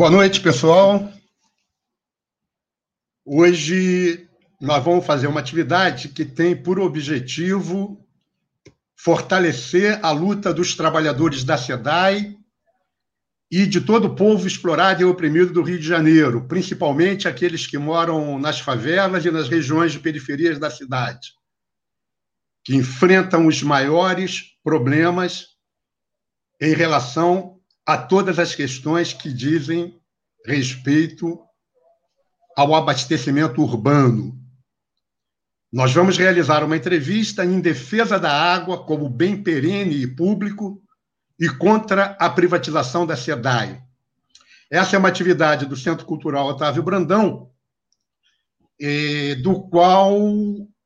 [0.00, 1.12] Boa noite, pessoal.
[3.22, 4.26] Hoje
[4.58, 8.02] nós vamos fazer uma atividade que tem por objetivo
[8.96, 12.34] fortalecer a luta dos trabalhadores da SEDAI
[13.50, 17.76] e de todo o povo explorado e oprimido do Rio de Janeiro, principalmente aqueles que
[17.76, 21.34] moram nas favelas e nas regiões de periferias da cidade,
[22.64, 25.48] que enfrentam os maiores problemas
[26.58, 30.00] em relação a todas as questões que dizem
[30.46, 31.40] respeito
[32.56, 34.38] ao abastecimento urbano.
[35.72, 40.82] Nós vamos realizar uma entrevista em defesa da água como bem perene e público
[41.38, 43.80] e contra a privatização da SEDAI.
[44.70, 47.50] Essa é uma atividade do Centro Cultural Otávio Brandão,
[49.42, 50.18] do qual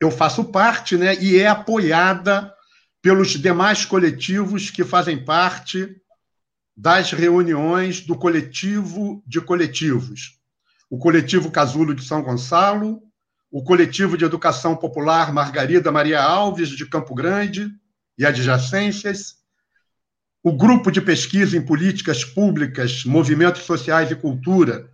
[0.00, 2.52] eu faço parte, né, e é apoiada
[3.00, 6.00] pelos demais coletivos que fazem parte
[6.76, 10.40] das reuniões do coletivo de coletivos.
[10.90, 13.02] O coletivo Casulo de São Gonçalo,
[13.50, 17.70] o coletivo de educação popular Margarida Maria Alves de Campo Grande
[18.18, 19.36] e adjacências,
[20.42, 24.90] o grupo de pesquisa em políticas públicas, movimentos sociais e cultura,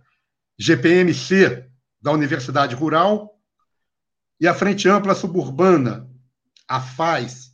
[0.57, 1.67] GPMC
[1.99, 3.37] da Universidade Rural,
[4.39, 6.09] e a Frente Ampla Suburbana,
[6.67, 7.51] a FAZ,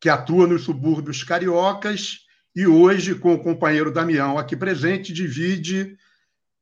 [0.00, 2.23] que atua nos subúrbios cariocas
[2.54, 5.96] e hoje, com o companheiro Damião aqui presente, divide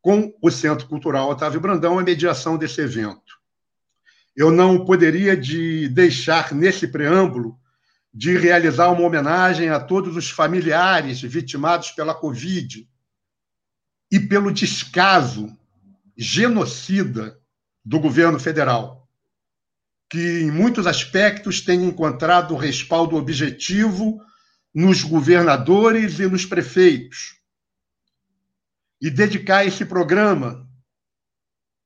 [0.00, 3.40] com o Centro Cultural Otávio Brandão a mediação desse evento.
[4.34, 7.58] Eu não poderia de deixar nesse preâmbulo
[8.14, 12.88] de realizar uma homenagem a todos os familiares vitimados pela Covid
[14.10, 15.56] e pelo descaso
[16.16, 17.38] genocida
[17.84, 19.08] do governo federal,
[20.10, 24.20] que em muitos aspectos tem encontrado respaldo objetivo
[24.74, 27.40] nos governadores e nos prefeitos.
[29.00, 30.68] E dedicar esse programa,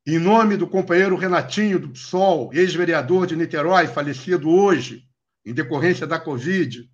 [0.06, 5.04] em nome do companheiro Renatinho do PSOL, ex-vereador de Niterói, falecido hoje,
[5.44, 6.88] em decorrência da Covid,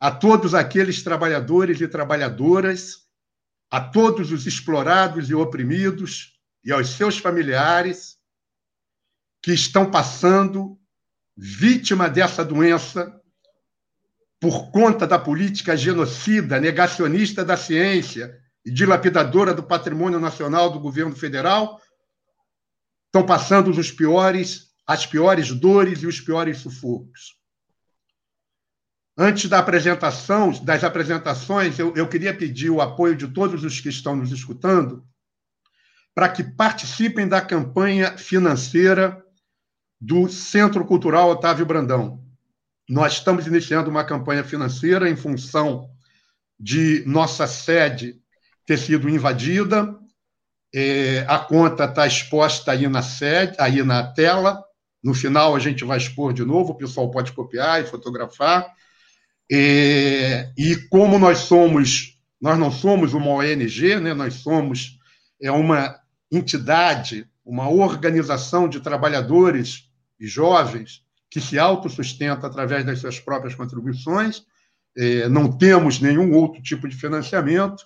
[0.00, 3.04] a todos aqueles trabalhadores e trabalhadoras,
[3.70, 8.16] a todos os explorados e oprimidos e aos seus familiares
[9.42, 10.78] que estão passando
[11.36, 13.20] vítima dessa doença
[14.40, 21.14] por conta da política genocida, negacionista da ciência e dilapidadora do patrimônio nacional do governo
[21.14, 21.80] federal,
[23.06, 27.38] estão passando os piores, as piores dores e os piores sufocos.
[29.16, 33.88] Antes da apresentação, das apresentações, eu, eu queria pedir o apoio de todos os que
[33.88, 35.06] estão nos escutando
[36.14, 39.24] para que participem da campanha financeira
[40.00, 42.23] do Centro Cultural Otávio Brandão.
[42.88, 45.90] Nós estamos iniciando uma campanha financeira em função
[46.60, 48.20] de nossa sede
[48.66, 49.98] ter sido invadida.
[50.74, 54.62] É, a conta está exposta aí na sede, aí na tela.
[55.02, 58.70] No final a gente vai expor de novo, o pessoal pode copiar e fotografar.
[59.50, 64.14] É, e como nós somos, nós não somos uma ONG, né?
[64.14, 64.98] nós somos
[65.40, 65.98] é uma
[66.30, 71.03] entidade, uma organização de trabalhadores e jovens
[71.34, 74.44] que se autossustenta através das suas próprias contribuições,
[74.96, 77.84] é, não temos nenhum outro tipo de financiamento,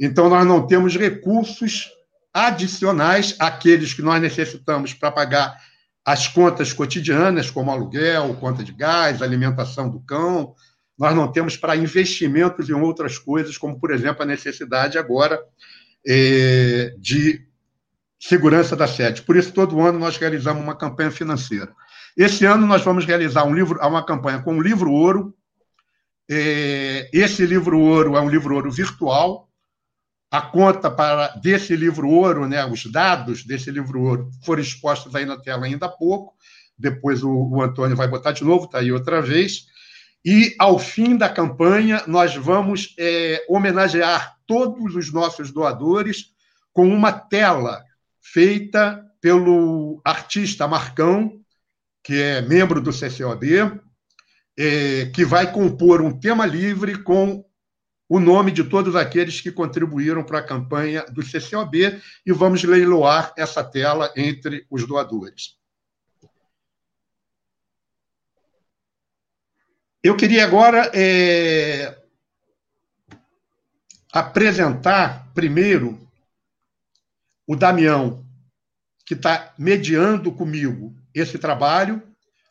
[0.00, 1.88] então nós não temos recursos
[2.34, 5.56] adicionais àqueles que nós necessitamos para pagar
[6.04, 10.52] as contas cotidianas, como aluguel, conta de gás, alimentação do cão.
[10.98, 15.40] Nós não temos para investimentos em outras coisas, como, por exemplo, a necessidade agora
[16.04, 17.46] é, de
[18.18, 19.22] segurança da sede.
[19.22, 21.72] Por isso, todo ano nós realizamos uma campanha financeira.
[22.16, 25.34] Esse ano nós vamos realizar um livro, uma campanha com o livro ouro.
[26.30, 29.48] É, esse livro ouro é um livro ouro virtual.
[30.30, 35.26] A conta para desse livro ouro, né, os dados desse livro ouro foram expostos aí
[35.26, 36.34] na tela ainda há pouco.
[36.78, 39.66] Depois o, o Antônio vai botar de novo, está aí outra vez.
[40.24, 46.26] E, ao fim da campanha, nós vamos é, homenagear todos os nossos doadores
[46.72, 47.82] com uma tela
[48.20, 51.41] feita pelo artista Marcão,
[52.02, 53.80] que é membro do CCOB,
[54.58, 57.44] é, que vai compor um tema livre com
[58.08, 63.32] o nome de todos aqueles que contribuíram para a campanha do CCOB e vamos leiloar
[63.38, 65.56] essa tela entre os doadores.
[70.02, 71.96] Eu queria agora é,
[74.12, 75.98] apresentar primeiro
[77.46, 78.26] o Damião,
[79.06, 82.02] que está mediando comigo esse trabalho.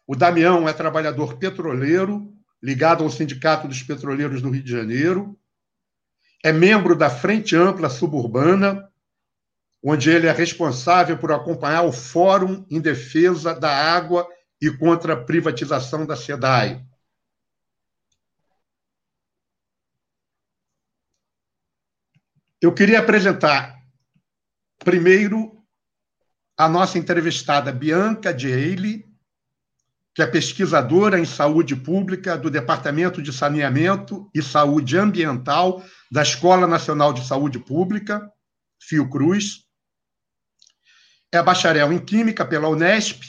[0.05, 5.37] O Damião é trabalhador petroleiro, ligado ao Sindicato dos Petroleiros do Rio de Janeiro.
[6.43, 8.89] é membro da Frente Ampla Suburbana,
[9.83, 14.27] onde ele é responsável por acompanhar o Fórum em Defesa da Água
[14.61, 16.83] e contra a privatização da SEDAI.
[22.61, 23.75] Eu queria apresentar
[24.77, 25.50] primeiro
[26.61, 29.03] a nossa entrevistada Bianca Dieile,
[30.13, 36.67] que é pesquisadora em saúde pública do Departamento de Saneamento e Saúde Ambiental da Escola
[36.67, 38.31] Nacional de Saúde Pública,
[38.79, 39.65] Fiocruz.
[41.31, 43.23] É bacharel em Química pela Unesp,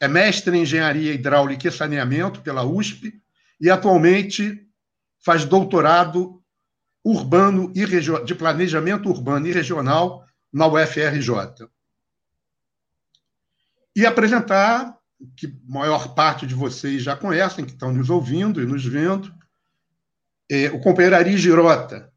[0.00, 3.14] é mestre em Engenharia Hidráulica e Saneamento pela USP
[3.60, 4.66] e atualmente
[5.24, 6.42] faz doutorado
[7.04, 7.86] urbano e
[8.24, 11.68] de planejamento urbano e regional na UFRJ.
[13.96, 14.94] E apresentar
[15.34, 19.34] que maior parte de vocês já conhecem, que estão nos ouvindo e nos vendo,
[20.50, 22.12] é o companheiro Ari Girota,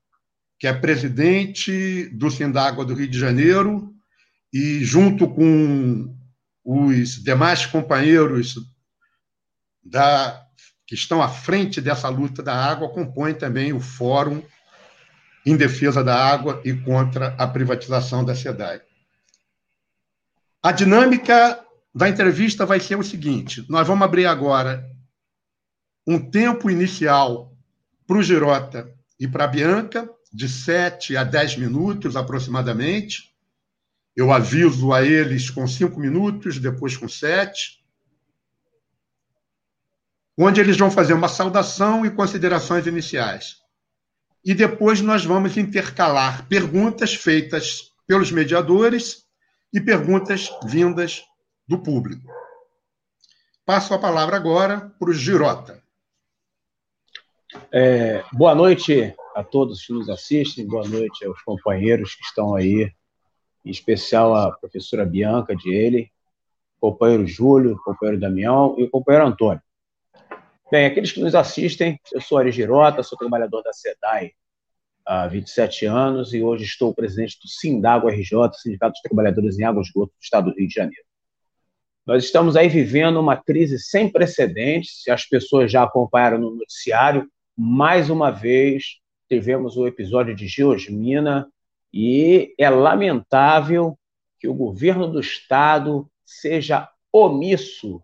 [0.60, 3.96] que é presidente do Sindágua do Rio de Janeiro,
[4.52, 6.14] e junto com
[6.66, 8.56] os demais companheiros
[9.82, 10.46] da,
[10.86, 14.44] que estão à frente dessa luta da água, compõe também o Fórum
[15.46, 18.82] em Defesa da Água e contra a privatização da SEDAI.
[20.62, 24.86] A dinâmica da entrevista vai ser o seguinte: nós vamos abrir agora
[26.08, 27.56] um tempo inicial
[28.08, 33.30] para o Girota e para a Bianca, de 7 a 10 minutos aproximadamente.
[34.16, 37.80] Eu aviso a eles com cinco minutos, depois com sete,
[40.38, 43.58] onde eles vão fazer uma saudação e considerações iniciais.
[44.44, 49.26] E depois nós vamos intercalar perguntas feitas pelos mediadores
[49.72, 51.24] e perguntas vindas
[51.70, 52.28] do público.
[53.64, 55.84] Passo a palavra agora para o Girota.
[57.72, 62.92] É, boa noite a todos que nos assistem, boa noite aos companheiros que estão aí,
[63.64, 66.12] em especial a professora Bianca de ele,
[66.82, 69.62] companheiro Júlio, companheiro Damião e o companheiro Antônio.
[70.72, 74.32] Bem, aqueles que nos assistem, eu sou Ari Girota, sou trabalhador da SEDAI
[75.06, 79.84] há 27 anos e hoje estou presidente do Sindago RJ, Sindicato dos Trabalhadores em Água
[79.84, 81.09] e Esgoto do Estado do Rio de Janeiro.
[82.10, 85.04] Nós estamos aí vivendo uma crise sem precedentes.
[85.04, 88.96] Se as pessoas já acompanharam no noticiário, mais uma vez
[89.30, 91.48] tivemos o episódio de Geosmina
[91.94, 93.96] e é lamentável
[94.40, 98.02] que o governo do Estado seja omisso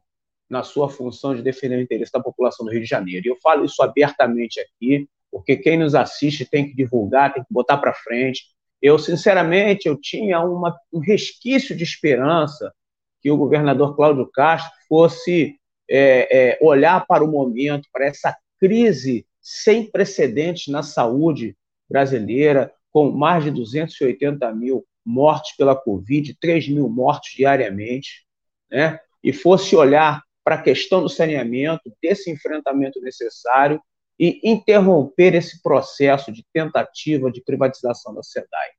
[0.47, 3.25] na sua função de defender o interesse da população do Rio de Janeiro.
[3.25, 7.51] E eu falo isso abertamente aqui, porque quem nos assiste tem que divulgar, tem que
[7.51, 8.43] botar para frente.
[8.79, 12.71] Eu, sinceramente, eu tinha uma, um resquício de esperança
[13.25, 19.25] que o governador Cláudio Castro fosse é, é, olhar para o momento, para essa crise
[19.41, 21.57] sem precedentes na saúde
[21.89, 28.27] brasileira, com mais de 280 mil mortes pela Covid, 3 mil mortes diariamente,
[28.69, 28.99] né?
[29.23, 33.81] e fosse olhar para a questão do saneamento, desse enfrentamento necessário
[34.19, 38.69] e interromper esse processo de tentativa de privatização da SEDAI.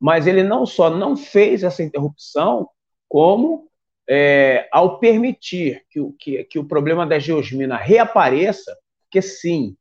[0.00, 2.68] Mas ele não só não fez essa interrupção,
[3.08, 3.68] como
[4.08, 8.76] é, ao permitir que o, que, que o problema da geosmina reapareça,
[9.10, 9.76] que sim,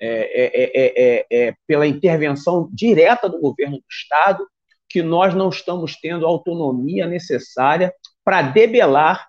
[0.00, 4.44] é, é, é, pela intervenção direta do governo do Estado,
[4.88, 7.92] que nós não estamos tendo a autonomia necessária
[8.24, 9.28] para debelar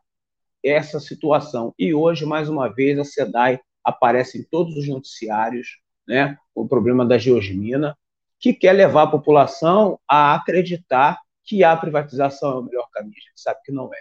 [0.63, 1.73] essa situação.
[1.77, 7.05] E hoje, mais uma vez, a SEDAI aparece em todos os noticiários, né, o problema
[7.05, 7.97] da geosmina,
[8.39, 13.15] que quer levar a população a acreditar que a privatização é o melhor caminho.
[13.17, 13.97] A gente sabe que não é.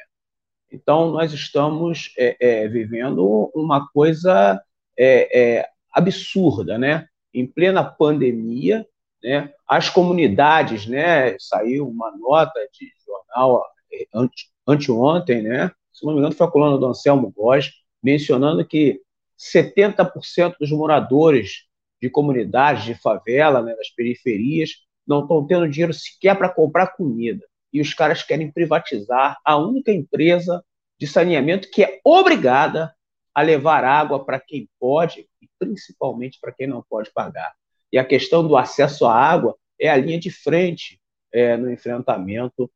[0.71, 4.63] Então, nós estamos é, é, vivendo uma coisa
[4.99, 7.07] é, é, absurda, né?
[7.35, 8.87] Em plena pandemia,
[9.23, 9.53] né?
[9.69, 11.37] As comunidades, né?
[11.39, 15.71] Saiu uma nota de jornal é, ante, anteontem, né?
[15.93, 17.71] Se não me engano, foi a coluna do Anselmo Góes,
[18.03, 19.01] mencionando que
[19.39, 21.67] 70% dos moradores
[22.01, 24.71] de comunidades, de favela, né, das periferias,
[25.06, 29.90] não estão tendo dinheiro sequer para comprar comida e os caras querem privatizar a única
[29.90, 30.64] empresa
[30.99, 32.94] de saneamento que é obrigada
[33.35, 37.54] a levar água para quem pode e principalmente para quem não pode pagar.
[37.90, 41.00] E a questão do acesso à água é a linha de frente
[41.32, 42.71] é, no enfrentamento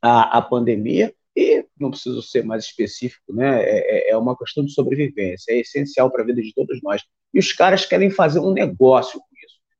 [0.00, 3.62] à, à, pandemia e não preciso ser mais específico, né?
[3.62, 7.02] É, é, é uma questão de sobrevivência, é essencial para a vida de todos nós.
[7.32, 9.20] E os caras querem fazer um negócio.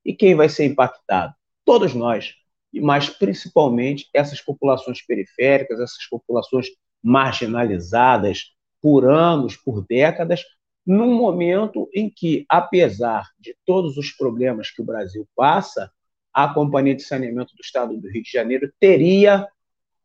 [0.04, 1.35] E quem vai ser impactado?
[1.64, 2.35] Todos nós
[2.80, 6.68] mas principalmente essas populações periféricas, essas populações
[7.02, 10.42] marginalizadas por anos, por décadas,
[10.85, 15.92] num momento em que, apesar de todos os problemas que o Brasil passa,
[16.32, 19.47] a Companhia de Saneamento do Estado do Rio de Janeiro teria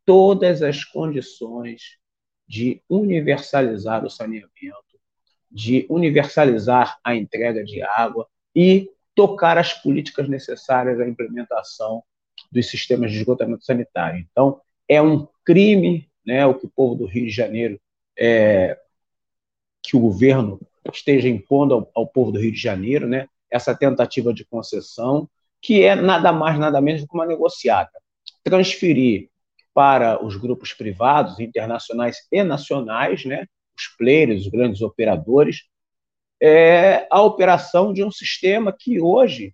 [0.05, 1.97] todas as condições
[2.47, 4.51] de universalizar o saneamento,
[5.49, 12.01] de universalizar a entrega de água e tocar as políticas necessárias à implementação
[12.49, 14.25] dos sistemas de esgotamento sanitário.
[14.31, 17.79] Então, é um crime né, o que o povo do Rio de Janeiro,
[18.19, 18.77] é,
[19.81, 20.59] que o governo
[20.93, 25.29] esteja impondo ao, ao, povo do Rio de Janeiro, né, essa tentativa de concessão,
[25.61, 27.97] que é nada mais, nada menos do que uma negociata.
[28.43, 29.29] Transferir
[29.73, 33.45] para os grupos privados, internacionais e nacionais, né,
[33.77, 35.63] os players, os grandes operadores,
[36.41, 39.53] é a operação de um sistema que hoje,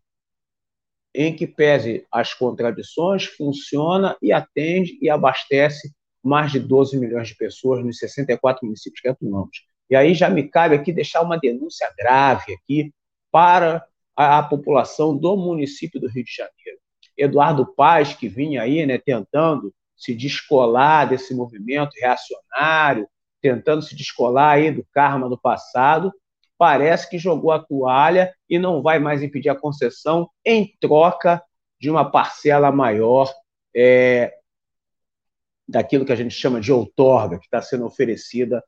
[1.15, 7.35] em que pese as contradições, funciona e atende e abastece mais de 12 milhões de
[7.35, 9.65] pessoas nos 64 municípios que atuamos.
[9.89, 12.91] E aí já me cabe aqui deixar uma denúncia grave aqui
[13.31, 13.85] para
[14.15, 16.79] a, a população do município do Rio de Janeiro.
[17.17, 23.07] Eduardo Paz, que vinha aí né, tentando se descolar desse movimento reacionário,
[23.41, 26.11] tentando se descolar aí do karma do passado,
[26.63, 31.43] parece que jogou a toalha e não vai mais impedir a concessão em troca
[31.77, 33.29] de uma parcela maior
[33.75, 34.33] é,
[35.67, 38.63] daquilo que a gente chama de outorga, que está sendo oferecida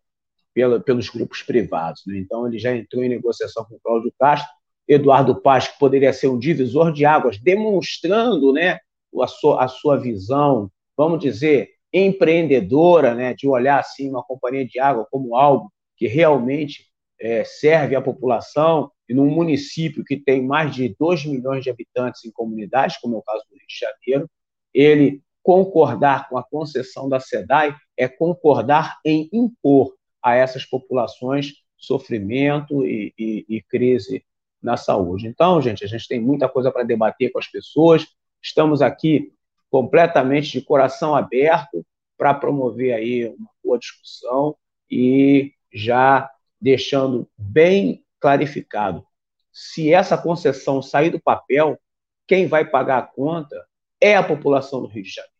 [0.53, 2.01] pela, pelos grupos privados.
[2.05, 2.17] Né?
[2.17, 4.51] Então, ele já entrou em negociação com o Cláudio Castro,
[4.85, 8.77] Eduardo Paz, que poderia ser um divisor de águas, demonstrando né,
[9.21, 14.81] a, sua, a sua visão, vamos dizer, empreendedora, né, de olhar assim uma companhia de
[14.81, 20.73] água como algo que realmente é, serve à população, e num município que tem mais
[20.73, 24.29] de 2 milhões de habitantes em comunidades, como é o caso do Rio de Janeiro,
[24.73, 32.83] ele concordar com a concessão da SEDAI é concordar em impor a essas populações sofrimento
[32.85, 34.25] e, e, e crise
[34.61, 35.27] na saúde.
[35.27, 38.07] Então, gente, a gente tem muita coisa para debater com as pessoas.
[38.41, 39.31] Estamos aqui
[39.69, 41.85] completamente de coração aberto
[42.17, 44.55] para promover aí uma boa discussão
[44.89, 49.05] e já deixando bem clarificado,
[49.51, 51.79] se essa concessão sair do papel,
[52.27, 53.55] quem vai pagar a conta
[54.01, 55.33] é a população do Rio de Janeiro.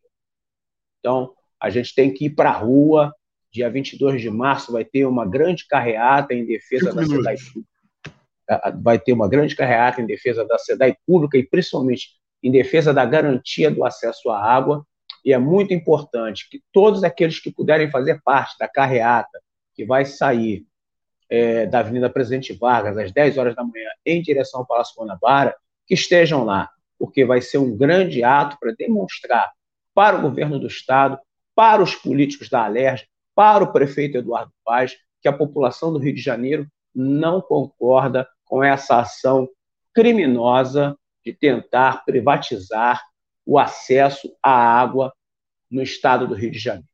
[1.00, 3.14] Então, a gente tem que ir para a rua.
[3.52, 8.82] Dia 22 de março vai ter uma grande carreata em defesa Cinco da SEDAI pública.
[8.82, 13.06] Vai ter uma grande carreata em defesa da SEDAI pública e, principalmente, em defesa da
[13.06, 14.86] garantia do acesso à água.
[15.26, 19.42] E é muito importante que todos aqueles que puderem fazer parte da carreata,
[19.74, 20.66] que vai sair
[21.30, 25.56] é, da Avenida Presidente Vargas às 10 horas da manhã em direção ao Palácio Guanabara,
[25.88, 29.52] que estejam lá, porque vai ser um grande ato para demonstrar
[29.94, 31.18] para o governo do Estado,
[31.56, 36.14] para os políticos da Alerj, para o prefeito Eduardo Paz, que a população do Rio
[36.14, 39.50] de Janeiro não concorda com essa ação
[39.94, 43.02] criminosa de tentar privatizar
[43.46, 45.14] o acesso à água
[45.70, 46.88] no estado do Rio de Janeiro.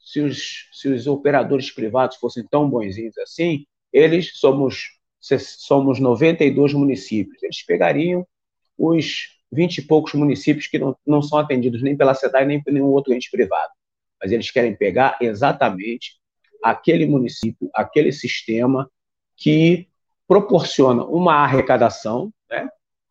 [0.00, 7.42] Se os, se os operadores privados fossem tão bonzinhos assim, eles somos, somos 92 municípios.
[7.42, 8.26] Eles pegariam
[8.76, 12.72] os vinte e poucos municípios que não, não são atendidos nem pela SEDAI nem por
[12.72, 13.72] nenhum outro ente privado.
[14.20, 16.18] Mas eles querem pegar exatamente
[16.62, 18.90] aquele município, aquele sistema
[19.36, 19.88] que
[20.28, 22.68] proporciona uma arrecadação né,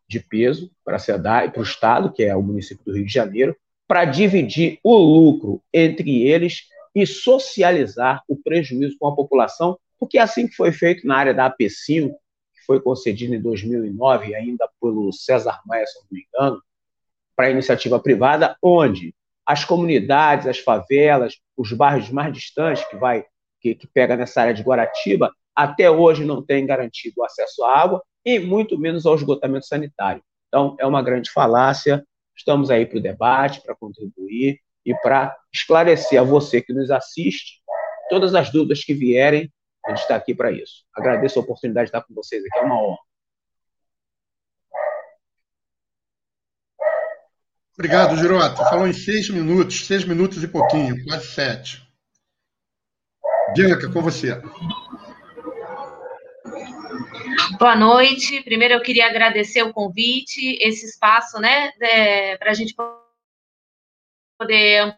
[0.08, 3.12] de peso para a SEDAI, para o Estado, que é o município do Rio de
[3.12, 3.56] Janeiro,
[3.88, 10.22] para dividir o lucro entre eles e socializar o prejuízo com a população, porque é
[10.22, 12.12] assim que foi feito na área da AP5,
[12.66, 16.62] foi concedido em 2009, ainda pelo César Maia, se não me engano,
[17.36, 19.16] para a iniciativa privada, onde
[19.46, 23.26] as comunidades, as favelas, os bairros mais distantes, que vai
[23.60, 27.78] que, que pega nessa área de Guaratiba, até hoje não têm garantido o acesso à
[27.78, 30.22] água e muito menos ao esgotamento sanitário.
[30.48, 32.06] Então, é uma grande falácia.
[32.36, 37.62] Estamos aí para o debate, para contribuir e para esclarecer a você que nos assiste
[38.10, 39.52] todas as dúvidas que vierem
[39.86, 40.84] a gente está aqui para isso.
[40.94, 43.00] Agradeço a oportunidade de estar com vocês aqui, é uma honra.
[47.74, 48.58] Obrigado, Girota.
[48.66, 51.82] Falou em seis minutos, seis minutos e pouquinho, quase sete.
[53.56, 54.40] Bianca, com você.
[57.58, 58.44] Boa noite.
[58.44, 62.76] Primeiro eu queria agradecer o convite, esse espaço, né, é, para a gente
[64.40, 64.98] poder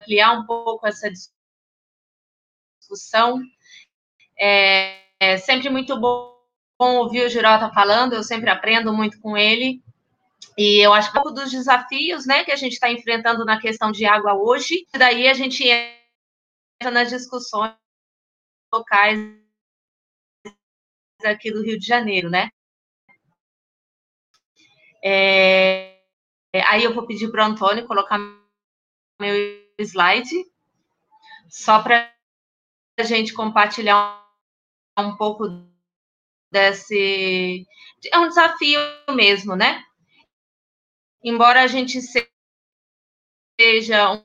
[0.00, 1.10] ampliar um pouco essa
[2.78, 3.40] discussão.
[4.38, 6.30] É, é sempre muito bom
[6.78, 9.82] ouvir o Girota falando, eu sempre aprendo muito com ele.
[10.58, 13.60] E eu acho que um pouco dos desafios né, que a gente está enfrentando na
[13.60, 17.74] questão de água hoje, daí a gente entra nas discussões
[18.72, 19.18] locais
[21.24, 22.50] aqui do Rio de Janeiro, né?
[25.04, 25.91] É,
[26.54, 28.18] aí eu vou pedir para o Antônio colocar
[29.20, 29.34] meu
[29.78, 30.44] slide,
[31.48, 32.12] só para
[32.98, 34.22] a gente compartilhar
[34.98, 35.44] um pouco
[36.50, 37.66] desse.
[38.12, 38.80] É um desafio
[39.14, 39.84] mesmo, né?
[41.24, 42.00] Embora a gente
[43.58, 44.24] seja um,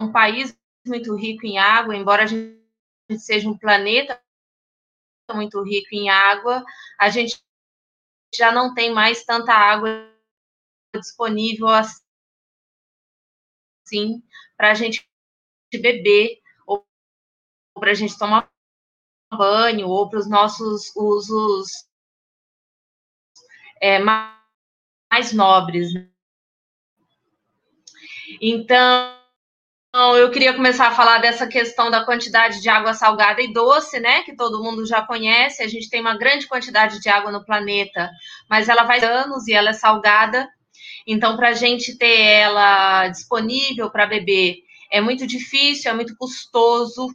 [0.00, 2.58] um país muito rico em água, embora a gente
[3.18, 4.22] seja um planeta
[5.32, 6.64] muito rico em água,
[6.98, 7.42] a gente
[8.34, 10.17] já não tem mais tanta água
[10.98, 12.02] disponível assim
[14.56, 15.08] para a gente
[15.72, 16.86] beber ou
[17.74, 18.50] para a gente tomar
[19.30, 21.88] banho ou para os nossos usos
[23.80, 25.88] é, mais nobres.
[28.40, 29.16] Então,
[30.16, 34.22] eu queria começar a falar dessa questão da quantidade de água salgada e doce, né?
[34.22, 35.62] Que todo mundo já conhece.
[35.62, 38.10] A gente tem uma grande quantidade de água no planeta,
[38.48, 40.48] mas ela vai anos e ela é salgada.
[41.10, 44.58] Então, para a gente ter ela disponível para beber
[44.90, 47.08] é muito difícil, é muito custoso.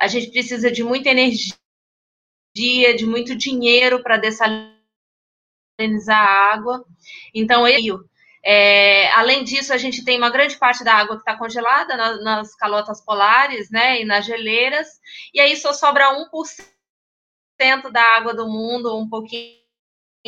[0.00, 1.58] A gente precisa de muita energia,
[2.96, 4.74] de muito dinheiro para dessalinizar
[6.10, 6.86] a água.
[7.34, 8.02] Então, eu
[8.46, 12.20] é, além disso, a gente tem uma grande parte da água que está congelada na,
[12.22, 14.86] nas calotas polares, né, e nas geleiras,
[15.32, 19.63] e aí só sobra 1% da água do mundo, um pouquinho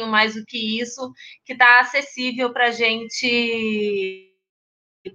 [0.05, 1.13] mais do que isso,
[1.45, 4.35] que está acessível para a gente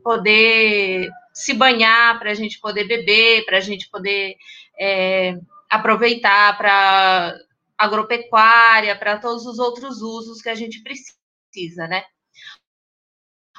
[0.04, 4.36] poder se banhar, para a gente poder beber, para a gente poder
[4.80, 5.38] é,
[5.70, 7.38] aproveitar para
[7.78, 12.06] agropecuária, para todos os outros usos que a gente precisa, né?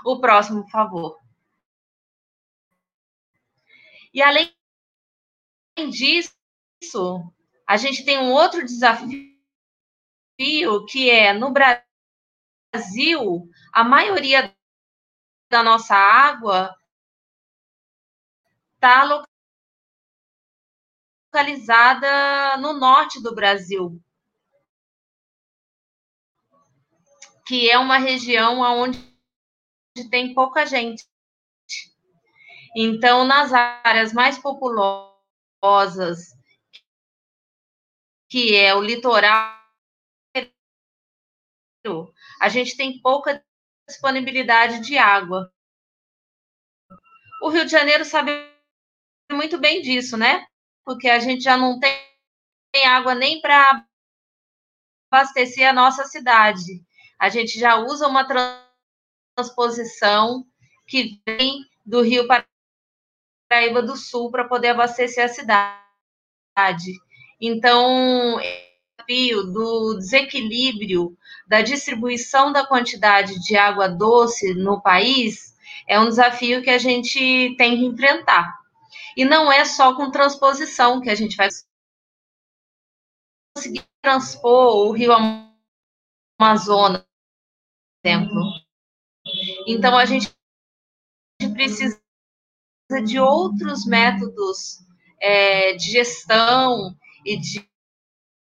[0.04, 1.18] O próximo, por favor.
[4.12, 4.52] E além
[5.90, 6.32] disso,
[7.66, 9.31] a gente tem um outro desafio
[10.88, 11.86] que é no Brasil,
[13.72, 14.54] a maioria
[15.50, 16.74] da nossa água
[18.74, 19.24] está
[21.32, 24.00] localizada no norte do Brasil,
[27.46, 28.98] que é uma região onde
[30.10, 31.06] tem pouca gente.
[32.74, 35.12] Então, nas áreas mais populosas,
[38.28, 39.61] que é o litoral,
[42.40, 43.44] a gente tem pouca
[43.88, 45.52] disponibilidade de água.
[47.42, 48.30] O Rio de Janeiro sabe
[49.30, 50.46] muito bem disso, né?
[50.84, 53.84] Porque a gente já não tem água nem para
[55.10, 56.84] abastecer a nossa cidade.
[57.18, 58.26] A gente já usa uma
[59.36, 60.46] transposição
[60.86, 62.26] que vem do Rio
[63.48, 66.92] Paraíba do Sul para poder abastecer a cidade.
[67.40, 68.38] Então,
[69.06, 75.54] desafio do desequilíbrio da distribuição da quantidade de água doce no país
[75.88, 78.56] é um desafio que a gente tem que enfrentar.
[79.16, 81.48] E não é só com transposição que a gente vai
[83.54, 85.12] conseguir transpor o rio
[86.40, 88.42] Amazonas, por exemplo.
[89.66, 90.34] Então, a gente
[91.52, 92.00] precisa
[93.04, 94.78] de outros métodos
[95.20, 97.71] é, de gestão e de,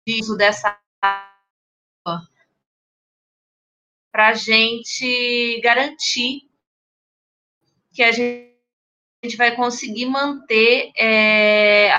[0.07, 2.23] uso dessa água
[4.13, 6.49] para a gente garantir
[7.93, 11.93] que a gente vai conseguir manter é,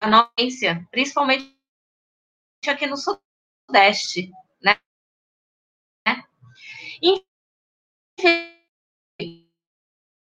[0.00, 1.56] a notícia, principalmente
[2.66, 4.30] aqui no Sudeste,
[4.62, 4.78] né?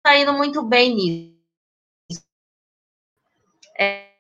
[0.06, 2.24] está indo muito bem nisso.
[3.80, 4.15] É...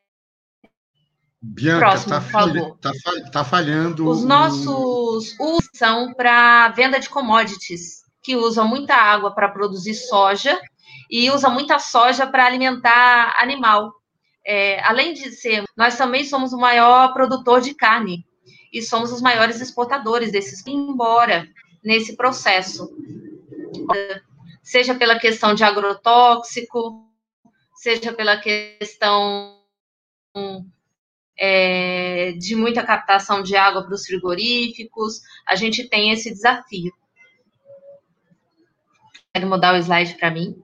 [1.54, 2.92] Bianca, está falha, tá,
[3.32, 4.10] tá falhando.
[4.10, 10.60] Os nossos usos são para venda de commodities, que usam muita água para produzir soja
[11.10, 13.94] e usam muita soja para alimentar animal.
[14.46, 18.26] É, além de ser, nós também somos o maior produtor de carne
[18.74, 21.48] e somos os maiores exportadores desses, embora
[21.84, 22.90] nesse processo
[24.66, 27.08] seja pela questão de agrotóxico,
[27.76, 29.62] seja pela questão
[31.38, 36.93] é, de muita captação de água para os frigoríficos, a gente tem esse desafio.
[39.34, 40.56] Quero mudar o slide para mim.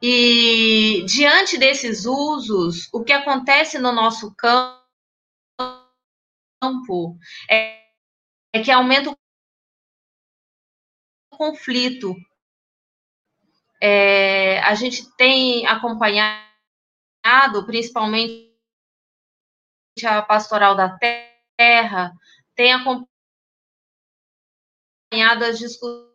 [0.00, 4.78] E diante desses usos, o que acontece no nosso campo
[7.50, 7.87] é,
[8.52, 9.16] é que aumenta o
[11.36, 12.14] conflito.
[13.80, 16.44] É, a gente tem acompanhado,
[17.66, 18.48] principalmente
[20.04, 20.98] a pastoral da
[21.56, 22.12] terra,
[22.54, 23.06] tem acompanhado
[25.44, 26.08] as discussões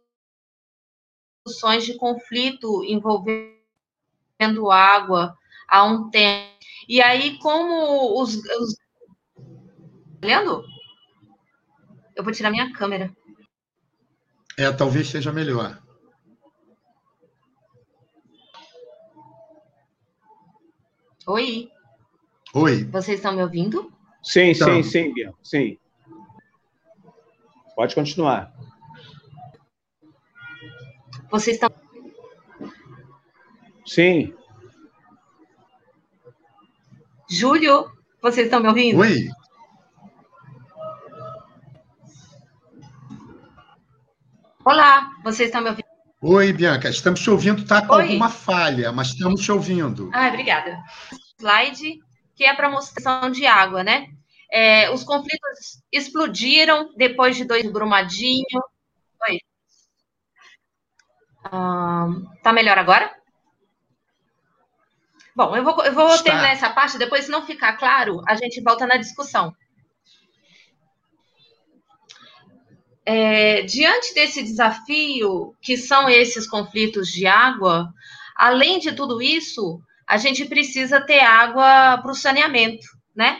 [1.86, 6.54] de conflito envolvendo água há um tempo.
[6.88, 8.76] E aí, como os, os...
[10.22, 10.73] Tá?
[12.16, 13.12] Eu vou tirar minha câmera.
[14.58, 15.82] É, talvez seja melhor.
[21.26, 21.70] Oi.
[22.54, 22.84] Oi.
[22.86, 23.92] Vocês estão me ouvindo?
[24.22, 24.68] Sim, então.
[24.68, 25.78] sim, sim, Bianca, sim.
[27.76, 28.54] Pode continuar.
[31.32, 31.70] Vocês estão.
[33.86, 34.34] Sim.
[37.30, 39.00] Júlio, vocês estão me ouvindo?
[39.00, 39.28] Oi.
[44.66, 45.88] Olá, vocês estão me ouvindo?
[46.22, 48.04] Oi, Bianca, estamos te ouvindo, está com Oi.
[48.04, 50.10] alguma falha, mas estamos te ouvindo.
[50.14, 50.82] Ah, obrigada.
[51.38, 52.00] Slide
[52.34, 54.08] que é para mostração de água, né?
[54.50, 58.62] É, os conflitos explodiram depois de dois Brumadinho.
[59.28, 59.40] Oi.
[61.44, 62.08] Ah,
[62.42, 63.14] tá melhor agora?
[65.36, 68.62] Bom, eu vou, eu vou terminar essa parte, depois, se não ficar claro, a gente
[68.62, 69.54] volta na discussão.
[73.06, 77.94] É, diante desse desafio, que são esses conflitos de água,
[78.36, 82.86] além de tudo isso, a gente precisa ter água para o saneamento,
[83.16, 83.40] né?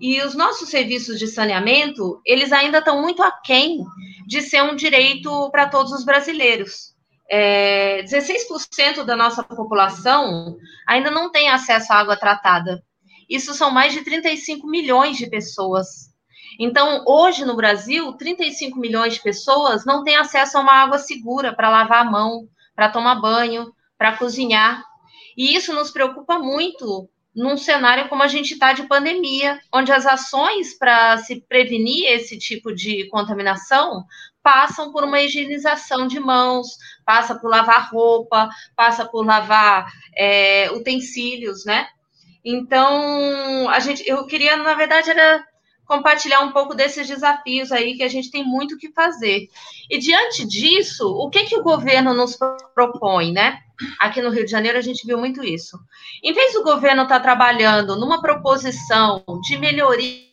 [0.00, 3.78] E os nossos serviços de saneamento, eles ainda estão muito aquém
[4.26, 6.94] de ser um direito para todos os brasileiros.
[7.30, 12.82] É, 16% da nossa população ainda não tem acesso à água tratada.
[13.28, 16.07] Isso são mais de 35 milhões de pessoas.
[16.58, 21.54] Então, hoje no Brasil, 35 milhões de pessoas não têm acesso a uma água segura
[21.54, 24.82] para lavar a mão, para tomar banho, para cozinhar.
[25.36, 30.04] E isso nos preocupa muito num cenário como a gente está de pandemia, onde as
[30.04, 34.04] ações para se prevenir esse tipo de contaminação
[34.42, 41.64] passam por uma higienização de mãos, passa por lavar roupa, passa por lavar é, utensílios,
[41.64, 41.86] né?
[42.44, 45.44] Então, a gente, eu queria, na verdade, era
[45.88, 49.48] compartilhar um pouco desses desafios aí que a gente tem muito que fazer.
[49.90, 52.38] E diante disso, o que que o governo nos
[52.74, 53.58] propõe, né?
[53.98, 55.78] Aqui no Rio de Janeiro a gente viu muito isso.
[56.22, 60.27] Em vez do governo estar tá trabalhando numa proposição de melhoria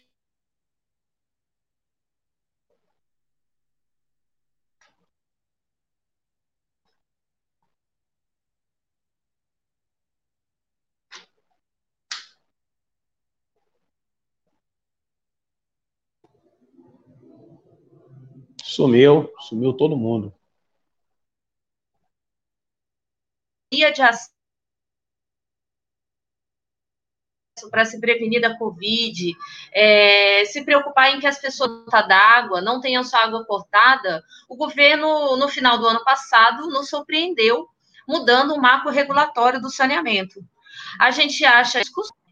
[18.75, 20.33] Sumiu, sumiu todo mundo.
[23.71, 24.29] De acesso
[27.71, 29.33] para se prevenir da Covid,
[29.71, 35.37] é, se preocupar em que as pessoas d'água não tenham sua água cortada, o governo,
[35.37, 37.69] no final do ano passado, nos surpreendeu
[38.05, 40.43] mudando o marco regulatório do saneamento.
[40.99, 41.81] A gente acha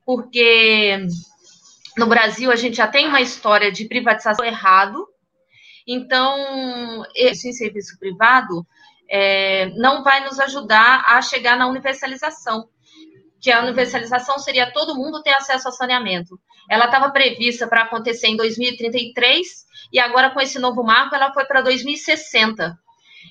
[0.06, 1.08] porque
[1.98, 5.08] no Brasil a gente já tem uma história de privatização errado
[5.88, 8.66] então, esse serviço privado
[9.10, 12.68] é, não vai nos ajudar a chegar na universalização,
[13.42, 16.40] que a universalização seria todo mundo ter acesso ao saneamento.
[16.70, 21.46] Ela estava prevista para acontecer em 2033 e agora com esse novo marco ela foi
[21.46, 22.78] para 2060.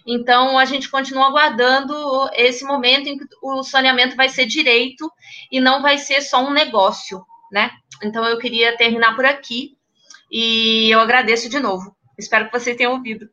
[0.06, 1.94] Então a gente continua aguardando
[2.34, 5.10] esse momento em que o saneamento vai ser direito
[5.50, 7.70] e não vai ser só um negócio, né?
[8.02, 9.76] Então eu queria terminar por aqui
[10.30, 11.96] e eu agradeço de novo.
[12.18, 13.28] Espero que vocês tenham ouvido.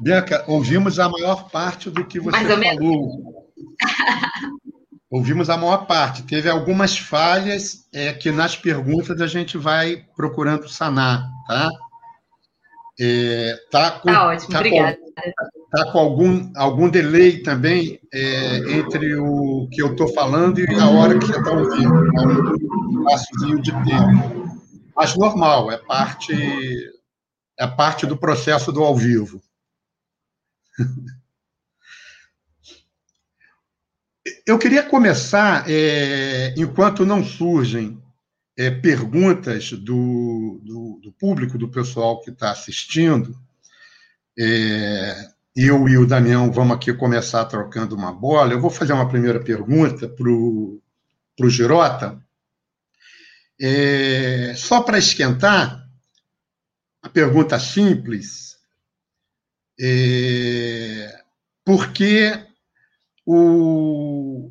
[0.00, 3.44] Bianca, ouvimos a maior parte do que você falou.
[5.08, 6.24] ouvimos a maior parte.
[6.24, 11.70] Teve algumas falhas é, que nas perguntas a gente vai procurando sanar, tá?
[13.00, 14.98] É, tá, com, tá ótimo, tá obrigada.
[15.74, 20.88] Está com algum, algum delay também é, entre o que eu estou falando e a
[20.88, 22.12] hora que você está ouvindo.
[22.12, 22.71] Tá?
[22.98, 24.58] Espaçozinho de tempo.
[24.94, 26.32] Mas normal, é parte,
[27.58, 29.42] é parte do processo do ao vivo.
[34.46, 38.00] Eu queria começar, é, enquanto não surgem
[38.56, 43.36] é, perguntas do, do, do, público, do pessoal que está assistindo,
[44.38, 48.52] é, eu e o Damião vamos aqui começar trocando uma bola.
[48.52, 50.80] Eu vou fazer uma primeira pergunta para o
[51.48, 52.22] Girota.
[53.64, 55.86] É, só para esquentar,
[57.00, 58.56] a pergunta simples,
[59.80, 61.14] é,
[61.64, 62.32] por que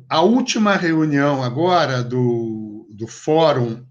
[0.08, 3.86] a última reunião agora do, do Fórum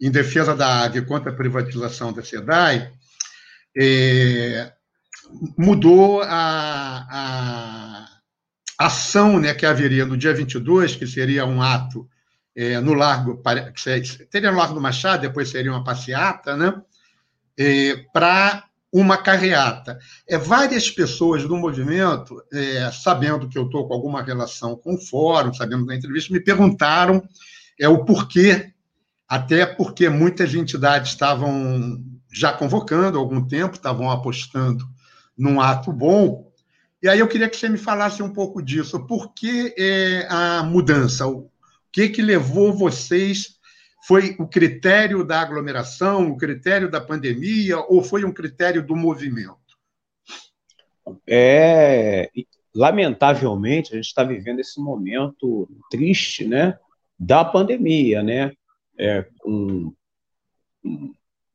[0.00, 2.92] em Defesa da Água e contra a privatização da SEDAI
[3.78, 4.72] é,
[5.56, 8.08] mudou a, a
[8.76, 12.08] ação né, que haveria no dia 22, que seria um ato
[12.56, 13.42] é, no Largo,
[14.30, 16.80] teria no Largo do Machado, depois seria uma passeata, né,
[17.58, 19.98] é, para uma carreata.
[20.28, 25.00] É, várias pessoas do movimento, é, sabendo que eu estou com alguma relação com o
[25.00, 27.20] fórum, sabendo da entrevista, me perguntaram
[27.80, 28.72] é, o porquê,
[29.28, 32.00] até porque muitas entidades estavam
[32.32, 34.84] já convocando há algum tempo, estavam apostando
[35.36, 36.52] num ato bom.
[37.02, 39.06] E aí eu queria que você me falasse um pouco disso.
[39.06, 41.26] Por que é, a mudança?
[41.26, 41.50] O
[41.94, 43.54] que, que levou vocês?
[44.06, 49.56] Foi o critério da aglomeração, o critério da pandemia, ou foi um critério do movimento?
[51.26, 52.28] É,
[52.74, 56.76] lamentavelmente, a gente está vivendo esse momento triste, né,
[57.18, 58.52] da pandemia, né,
[58.98, 59.94] é, um,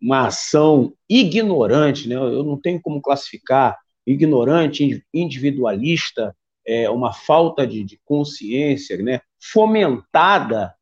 [0.01, 2.15] uma ação ignorante, né?
[2.15, 6.35] eu não tenho como classificar ignorante, individualista,
[6.69, 9.21] é, uma falta de, de consciência, né?
[9.41, 10.75] fomentada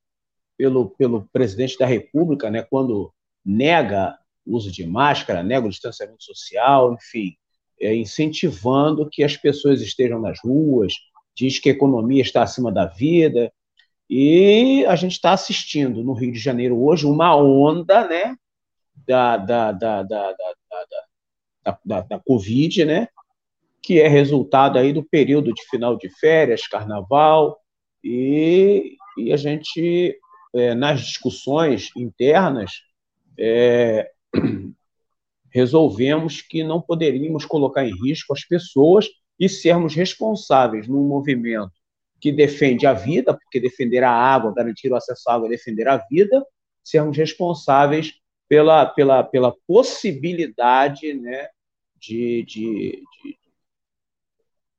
[0.57, 2.61] pelo, pelo presidente da República, né?
[2.61, 3.13] quando
[3.45, 7.37] nega o uso de máscara, nega o distanciamento social, enfim,
[7.79, 10.93] é, incentivando que as pessoas estejam nas ruas,
[11.33, 13.49] diz que a economia está acima da vida,
[14.09, 18.35] e a gente está assistindo no Rio de Janeiro hoje uma onda né,
[18.93, 20.33] da, da, da, da,
[21.63, 23.07] da, da, da Covid, né?
[23.87, 27.57] Que é resultado aí do período de final de férias, carnaval,
[28.03, 30.19] e, e a gente,
[30.53, 32.81] é, nas discussões internas,
[33.39, 34.11] é,
[35.49, 39.07] resolvemos que não poderíamos colocar em risco as pessoas
[39.39, 41.71] e sermos responsáveis num movimento
[42.19, 45.87] que defende a vida, porque defender a água, garantir o acesso à água é defender
[45.87, 46.45] a vida,
[46.83, 48.15] sermos responsáveis
[48.49, 51.47] pela, pela, pela possibilidade né,
[51.97, 53.46] de, de, de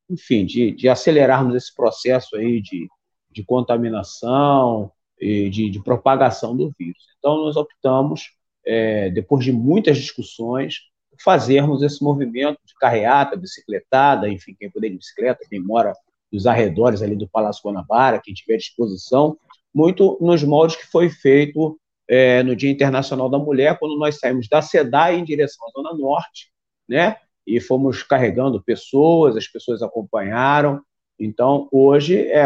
[0.09, 2.89] enfim, de, de, acelerarmos esse processo aí de,
[3.31, 4.91] de contaminação
[5.21, 7.03] e de, de propagação do vírus.
[7.19, 8.31] Então, nós optamos,
[8.65, 10.77] é, depois de muitas discussões,
[11.23, 15.93] fazermos esse movimento de carreata, bicicletada, enfim, quem puder de bicicleta, quem mora
[16.33, 19.37] nos arredores ali do Palácio Guanabara, quem tiver disposição,
[19.75, 24.49] muito nos moldes que foi feito é, no Dia Internacional da Mulher, quando nós saímos
[24.49, 26.51] da SEDAI em direção à Zona Norte,
[26.89, 27.17] né?
[27.49, 30.83] E fomos carregando pessoas, as pessoas acompanharam.
[31.19, 32.45] Então, hoje, é,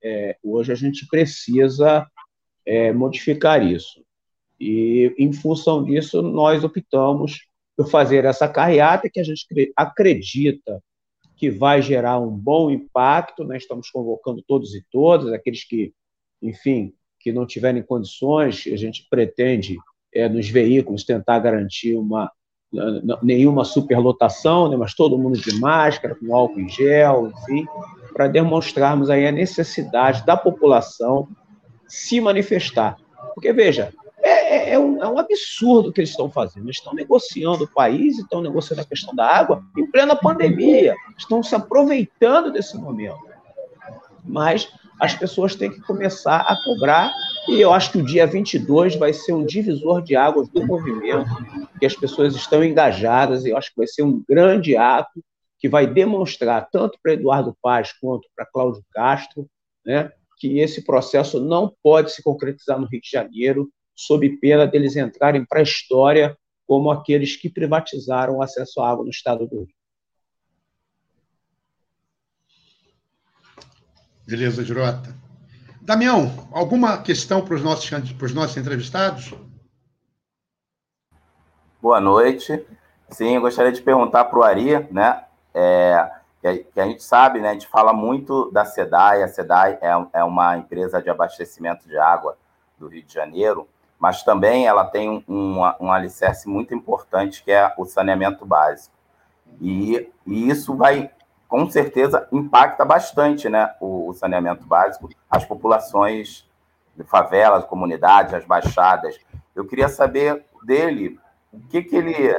[0.00, 2.06] é hoje a gente precisa
[2.64, 4.00] é, modificar isso.
[4.60, 7.40] E, em função disso, nós optamos
[7.76, 9.44] por fazer essa carreata que a gente
[9.76, 10.80] acredita
[11.36, 13.42] que vai gerar um bom impacto.
[13.42, 13.56] Né?
[13.56, 15.92] Estamos convocando todos e todas, aqueles que,
[16.40, 19.76] enfim, que não tiverem condições, a gente pretende,
[20.14, 22.30] é, nos veículos, tentar garantir uma
[23.22, 27.66] nenhuma superlotação, né, mas todo mundo de máscara, com álcool em gel, enfim,
[28.14, 31.28] para demonstrarmos aí a necessidade da população
[31.86, 32.96] se manifestar.
[33.34, 36.64] Porque, veja, é, é, é, um, é um absurdo o que eles estão fazendo.
[36.64, 41.42] Eles estão negociando o país, estão negociando a questão da água em plena pandemia, estão
[41.42, 43.31] se aproveitando desse momento.
[44.24, 44.68] Mas
[45.00, 47.12] as pessoas têm que começar a cobrar.
[47.48, 51.28] E eu acho que o dia 22 vai ser um divisor de águas do movimento,
[51.78, 55.22] que as pessoas estão engajadas, e eu acho que vai ser um grande ato
[55.58, 59.48] que vai demonstrar, tanto para Eduardo Paz quanto para Cláudio Castro,
[59.84, 64.96] né, que esse processo não pode se concretizar no Rio de Janeiro, sob pena deles
[64.96, 69.60] entrarem para a história como aqueles que privatizaram o acesso à água no estado do
[69.60, 69.81] Rio.
[74.32, 75.14] Beleza, Jurota.
[75.82, 77.90] Damião, alguma questão para os nossos,
[78.32, 79.34] nossos entrevistados?
[81.82, 82.64] Boa noite.
[83.10, 85.22] Sim, eu gostaria de perguntar para o Ari, né?
[85.52, 87.50] É, que a gente sabe, né?
[87.50, 89.22] A gente fala muito da SEDAI.
[89.22, 92.38] A SEDAI é, é uma empresa de abastecimento de água
[92.78, 93.68] do Rio de Janeiro,
[93.98, 98.94] mas também ela tem um, um, um alicerce muito importante que é o saneamento básico.
[99.60, 101.10] E, e isso vai
[101.52, 106.50] com certeza impacta bastante né, o, o saneamento básico, as populações
[106.96, 109.20] de favelas, comunidades, as baixadas.
[109.54, 111.20] Eu queria saber dele
[111.52, 112.34] o que, que ele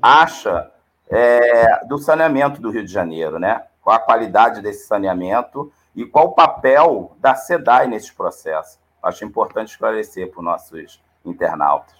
[0.00, 0.72] acha
[1.10, 3.66] é, do saneamento do Rio de Janeiro, né?
[3.82, 8.78] Qual a qualidade desse saneamento e qual o papel da SEDAI nesse processo.
[9.02, 11.94] Acho importante esclarecer para os nossos internautas.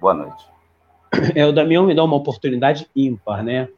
[0.00, 0.48] Boa noite.
[1.34, 3.68] É, o Damião me dá uma oportunidade ímpar, né?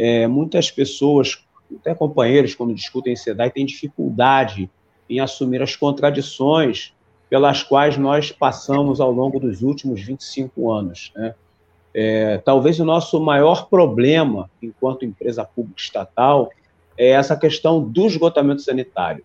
[0.00, 1.44] É, muitas pessoas,
[1.80, 4.70] até companheiros, quando discutem SEDAI, têm dificuldade
[5.10, 6.94] em assumir as contradições
[7.28, 11.12] pelas quais nós passamos ao longo dos últimos 25 anos.
[11.16, 11.34] Né?
[11.92, 16.48] É, talvez o nosso maior problema, enquanto empresa pública estatal,
[16.96, 19.24] é essa questão do esgotamento sanitário.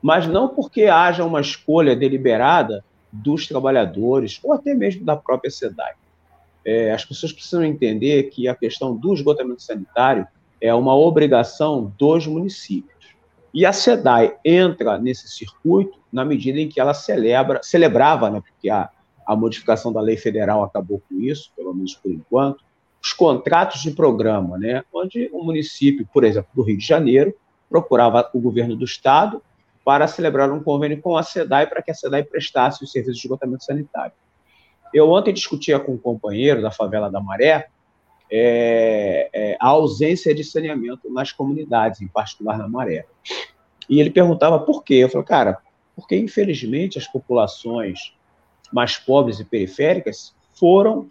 [0.00, 5.94] Mas não porque haja uma escolha deliberada dos trabalhadores ou até mesmo da própria SEDAI.
[6.64, 10.26] É, as pessoas precisam entender que a questão do esgotamento sanitário
[10.60, 12.94] é uma obrigação dos municípios.
[13.52, 18.70] E a SEDAI entra nesse circuito na medida em que ela celebra, celebrava, né, porque
[18.70, 18.88] a,
[19.26, 22.64] a modificação da lei federal acabou com isso, pelo menos por enquanto,
[23.02, 27.34] os contratos de programa, né, onde o município, por exemplo, do Rio de Janeiro,
[27.68, 29.42] procurava o governo do estado
[29.84, 33.26] para celebrar um convênio com a SEDAI para que a SEDAI prestasse os serviços de
[33.26, 34.12] esgotamento sanitário.
[34.94, 37.66] Eu ontem discutia com um companheiro da favela da Maré
[38.30, 43.04] é, é, a ausência de saneamento nas comunidades, em particular na Maré.
[43.90, 44.94] E ele perguntava por quê.
[44.94, 45.58] Eu falei, cara,
[45.96, 48.14] porque infelizmente as populações
[48.72, 51.10] mais pobres e periféricas foram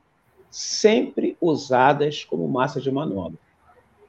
[0.50, 3.38] sempre usadas como massa de manobra.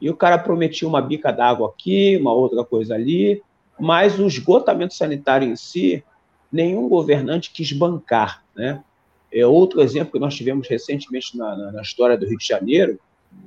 [0.00, 3.42] E o cara prometia uma bica d'água aqui, uma outra coisa ali,
[3.78, 6.04] mas o esgotamento sanitário em si,
[6.52, 8.82] nenhum governante quis bancar, né?
[9.34, 13.00] É, outro exemplo que nós tivemos recentemente na, na, na, história do Rio de Janeiro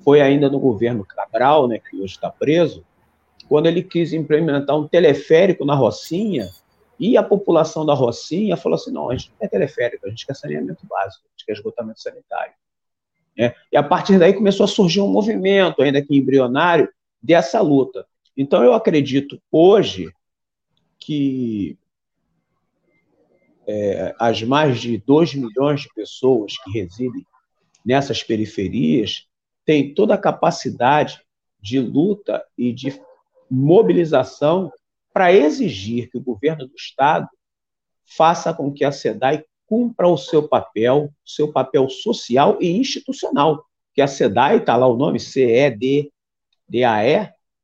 [0.03, 2.85] foi ainda no governo Cabral, né, que hoje está preso,
[3.47, 6.49] quando ele quis implementar um teleférico na Rocinha
[6.99, 10.25] e a população da Rocinha falou assim: não, a gente não quer teleférico, a gente
[10.25, 12.53] quer saneamento básico, a gente quer esgotamento sanitário.
[13.39, 16.89] É, e a partir daí começou a surgir um movimento, ainda que embrionário,
[17.21, 18.05] dessa luta.
[18.35, 20.11] Então eu acredito hoje
[20.99, 21.77] que
[23.67, 27.25] é, as mais de 2 milhões de pessoas que residem
[27.85, 29.27] nessas periferias
[29.65, 31.21] têm toda a capacidade
[31.59, 32.97] de luta e de
[33.51, 34.71] mobilização
[35.13, 37.27] para exigir que o governo do Estado
[38.05, 43.65] faça com que a SEDAI cumpra o seu papel, seu papel social e institucional.
[43.93, 46.09] Que a SEDAI, está lá o nome, C-E-D-D-A-E,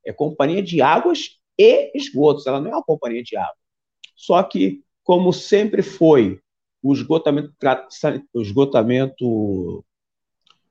[0.04, 3.56] é Companhia de Águas e Esgotos, ela não é uma companhia de água.
[4.14, 6.40] Só que como sempre foi
[6.82, 7.52] o esgotamento,
[8.32, 9.84] o esgotamento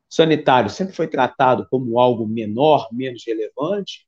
[0.09, 4.05] sanitário sempre foi tratado como algo menor, menos relevante,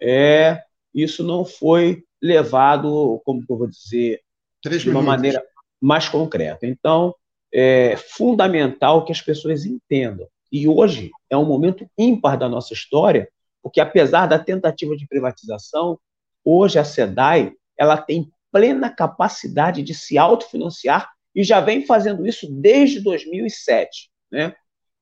[0.00, 0.62] é,
[0.94, 4.20] isso não foi levado, como eu vou dizer,
[4.62, 5.16] Três de uma minutos.
[5.16, 5.44] maneira
[5.80, 6.66] mais concreta.
[6.66, 7.14] Então,
[7.52, 10.26] é fundamental que as pessoas entendam.
[10.50, 13.28] E hoje é um momento ímpar da nossa história,
[13.62, 15.98] porque apesar da tentativa de privatização,
[16.44, 22.48] hoje a SEDAI ela tem plena capacidade de se autofinanciar e já vem fazendo isso
[22.48, 24.08] desde 2007.
[24.30, 24.54] Né?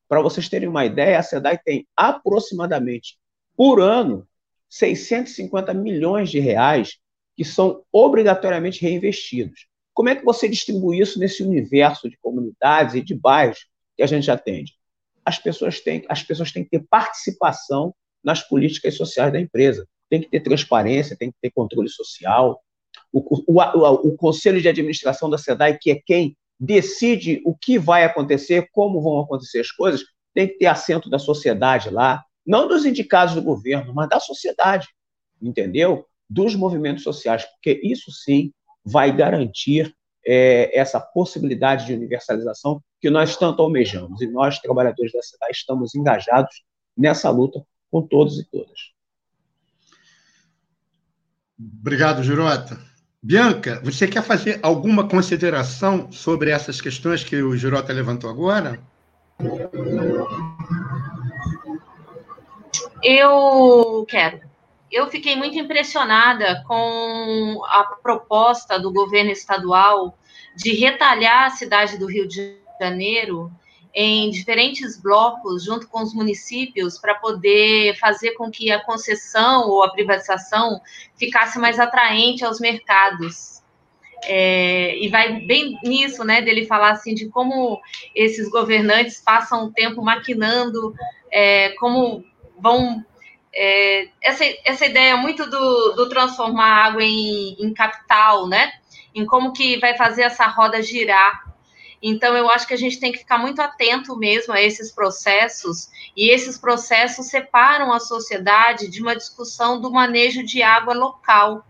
[0.08, 3.18] Para vocês terem uma ideia, a SEDAI tem aproximadamente
[3.54, 4.26] por ano
[4.70, 6.96] 650 milhões de reais
[7.36, 9.66] que são obrigatoriamente reinvestidos.
[9.92, 14.06] Como é que você distribui isso nesse universo de comunidades e de bairros que a
[14.06, 14.72] gente atende?
[15.22, 19.86] As pessoas têm, as pessoas têm que ter participação nas políticas sociais da empresa.
[20.08, 22.58] Tem que ter transparência, tem que ter controle social,
[23.12, 28.04] o, o, o, conselho de administração da SEDAI, que é quem decide o que vai
[28.04, 30.02] acontecer, como vão acontecer as coisas,
[30.34, 34.88] tem que ter assento da sociedade lá, não dos indicados do governo, mas da sociedade,
[35.40, 36.06] entendeu?
[36.28, 38.52] Dos movimentos sociais, porque isso sim
[38.84, 39.94] vai garantir
[40.26, 44.20] é, essa possibilidade de universalização que nós tanto almejamos.
[44.22, 46.62] E nós, trabalhadores da cidade, estamos engajados
[46.96, 48.92] nessa luta com todos e todas.
[51.58, 52.91] Obrigado, Girota.
[53.24, 58.80] Bianca, você quer fazer alguma consideração sobre essas questões que o Girota levantou agora?
[63.00, 64.40] Eu quero.
[64.90, 70.18] Eu fiquei muito impressionada com a proposta do governo estadual
[70.56, 73.52] de retalhar a cidade do Rio de Janeiro
[73.94, 79.82] em diferentes blocos, junto com os municípios, para poder fazer com que a concessão ou
[79.82, 80.80] a privatização
[81.16, 83.60] ficasse mais atraente aos mercados.
[84.24, 87.80] É, e vai bem nisso, né, dele falar assim de como
[88.14, 90.94] esses governantes passam o tempo maquinando,
[91.30, 92.24] é, como
[92.56, 93.04] vão
[93.52, 98.72] é, essa, essa ideia muito do, do transformar água em, em capital, né,
[99.12, 101.51] em como que vai fazer essa roda girar
[102.02, 105.88] então, eu acho que a gente tem que ficar muito atento mesmo a esses processos,
[106.16, 111.64] e esses processos separam a sociedade de uma discussão do manejo de água local.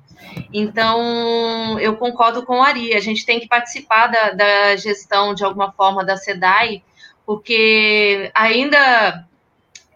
[0.50, 5.44] Então, eu concordo com o Ari, a gente tem que participar da, da gestão, de
[5.44, 6.82] alguma forma, da SEDAI,
[7.26, 9.26] porque ainda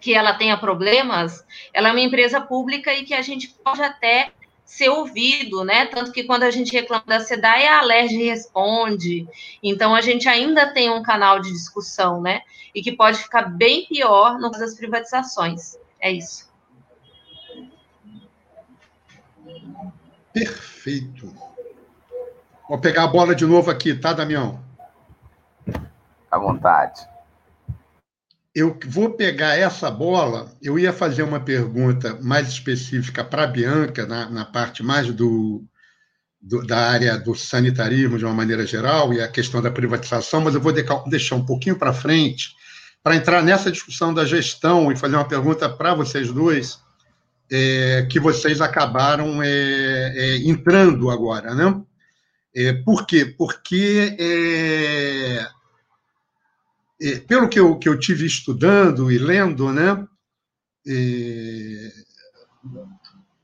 [0.00, 4.30] que ela tenha problemas, ela é uma empresa pública e que a gente pode até
[4.66, 5.86] ser ouvido, né?
[5.86, 9.26] Tanto que quando a gente reclama da SEDAI, a Alerj responde.
[9.62, 12.42] Então, a gente ainda tem um canal de discussão, né?
[12.74, 15.78] E que pode ficar bem pior no caso das privatizações.
[16.00, 16.50] É isso.
[20.34, 21.32] Perfeito.
[22.68, 24.60] Vou pegar a bola de novo aqui, tá, Damião?
[26.30, 27.08] À vontade.
[28.56, 30.50] Eu vou pegar essa bola.
[30.62, 35.62] Eu ia fazer uma pergunta mais específica para a Bianca, na, na, parte mais do,
[36.40, 40.54] do, da área do sanitarismo, de uma maneira geral, e a questão da privatização, mas
[40.54, 42.56] eu vou deixar um pouquinho para frente
[43.02, 46.80] para entrar nessa discussão da gestão e fazer uma pergunta para vocês dois
[47.52, 49.48] é, que vocês acabaram é,
[50.16, 51.78] é, entrando agora, né?
[52.54, 53.26] É, por quê?
[53.26, 55.46] Porque, é,
[57.28, 60.06] pelo que eu, que eu tive estudando e lendo, né?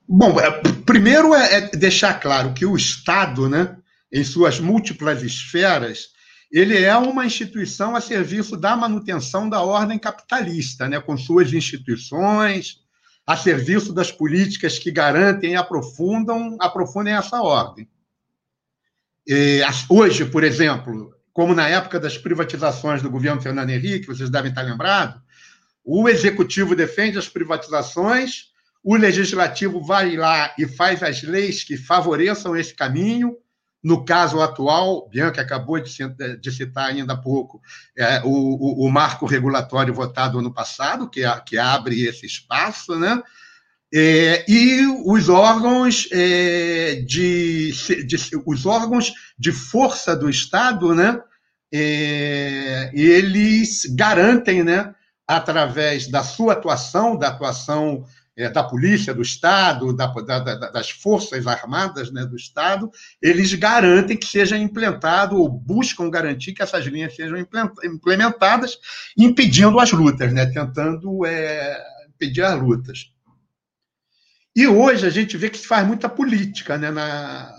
[0.08, 0.34] bom,
[0.86, 3.76] primeiro é, deixar claro que o Estado, né,
[4.12, 6.08] em suas múltiplas esferas,
[6.50, 12.82] ele é uma instituição a serviço da manutenção da ordem capitalista, né, com suas instituições,
[13.26, 17.88] a serviço das políticas que garantem e aprofundam, aprofundem essa ordem.
[19.88, 24.62] Hoje, por exemplo, como na época das privatizações do governo Fernando Henrique, vocês devem estar
[24.62, 25.20] lembrados,
[25.84, 28.52] o executivo defende as privatizações,
[28.84, 33.36] o legislativo vai lá e faz as leis que favoreçam esse caminho,
[33.82, 37.60] no caso atual, Bianca acabou de citar ainda há pouco
[37.98, 43.20] é, o, o, marco regulatório votado ano passado, que, que abre esse espaço, né?
[43.94, 47.72] É, e os órgãos é, de,
[48.06, 48.16] de,
[48.46, 51.20] os órgãos de força do Estado, né?
[51.74, 54.94] É, eles garantem, né?
[55.26, 58.04] Através da sua atuação, da atuação
[58.36, 62.90] é, da polícia do Estado, da, da, das forças armadas né, do Estado,
[63.20, 67.36] eles garantem que seja implementado ou buscam garantir que essas linhas sejam
[67.84, 68.78] implementadas,
[69.16, 71.78] impedindo as lutas, né, tentando é,
[72.08, 73.11] impedir as lutas.
[74.54, 77.50] E hoje a gente vê que se faz muita política, né, na,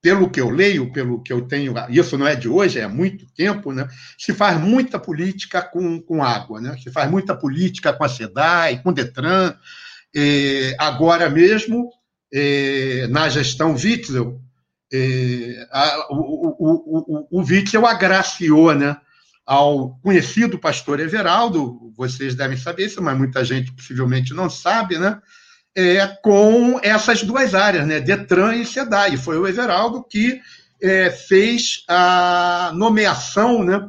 [0.00, 2.88] pelo que eu leio, pelo que eu tenho, isso não é de hoje, é há
[2.88, 3.88] muito tempo, né?
[4.16, 6.76] Se faz muita política com, com água, né?
[6.82, 9.54] Se faz muita política com a SEDAI, com o Detran,
[10.14, 11.90] é, agora mesmo,
[12.32, 14.40] é, na gestão Witzel,
[14.92, 18.96] é, a, o, o, o, o Witzel agraciou né,
[19.44, 25.20] ao conhecido pastor Everaldo, vocês devem saber isso, mas muita gente possivelmente não sabe, né?
[25.80, 29.16] É, com essas duas áreas, né, Detran e SEDAI.
[29.16, 30.40] Foi o Everaldo que
[30.82, 33.88] é, fez a nomeação né,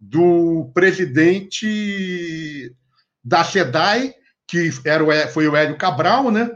[0.00, 2.74] do presidente
[3.22, 4.14] da SEDAI
[4.46, 6.50] que era o, foi o Hélio Cabral, né?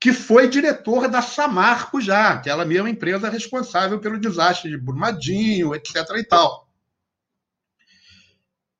[0.00, 5.96] que foi diretor da Samarco já, aquela mesma empresa responsável pelo desastre de Brumadinho, etc.
[6.18, 6.68] e tal.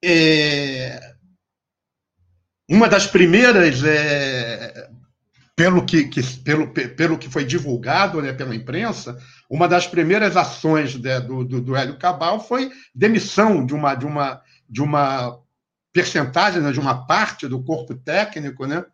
[0.04, 1.14] É...
[2.68, 4.90] Uma das primeiras, é...
[5.56, 9.16] pelo, que, que, pelo, pelo que foi divulgado né, pela imprensa,
[9.48, 14.04] uma das primeiras ações né, do, do, do Hélio Cabral foi demissão de uma, de
[14.04, 15.38] uma, de uma
[15.92, 18.84] percentagem né, de uma parte do corpo técnico, né,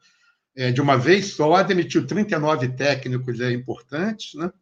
[0.55, 4.35] é, de uma vez só, demitiu 39 técnicos é, importantes.
[4.35, 4.53] Né?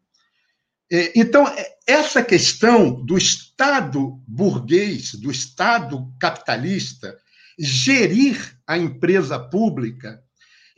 [0.90, 7.18] É, então, é, essa questão do Estado burguês, do Estado capitalista,
[7.58, 10.22] gerir a empresa pública,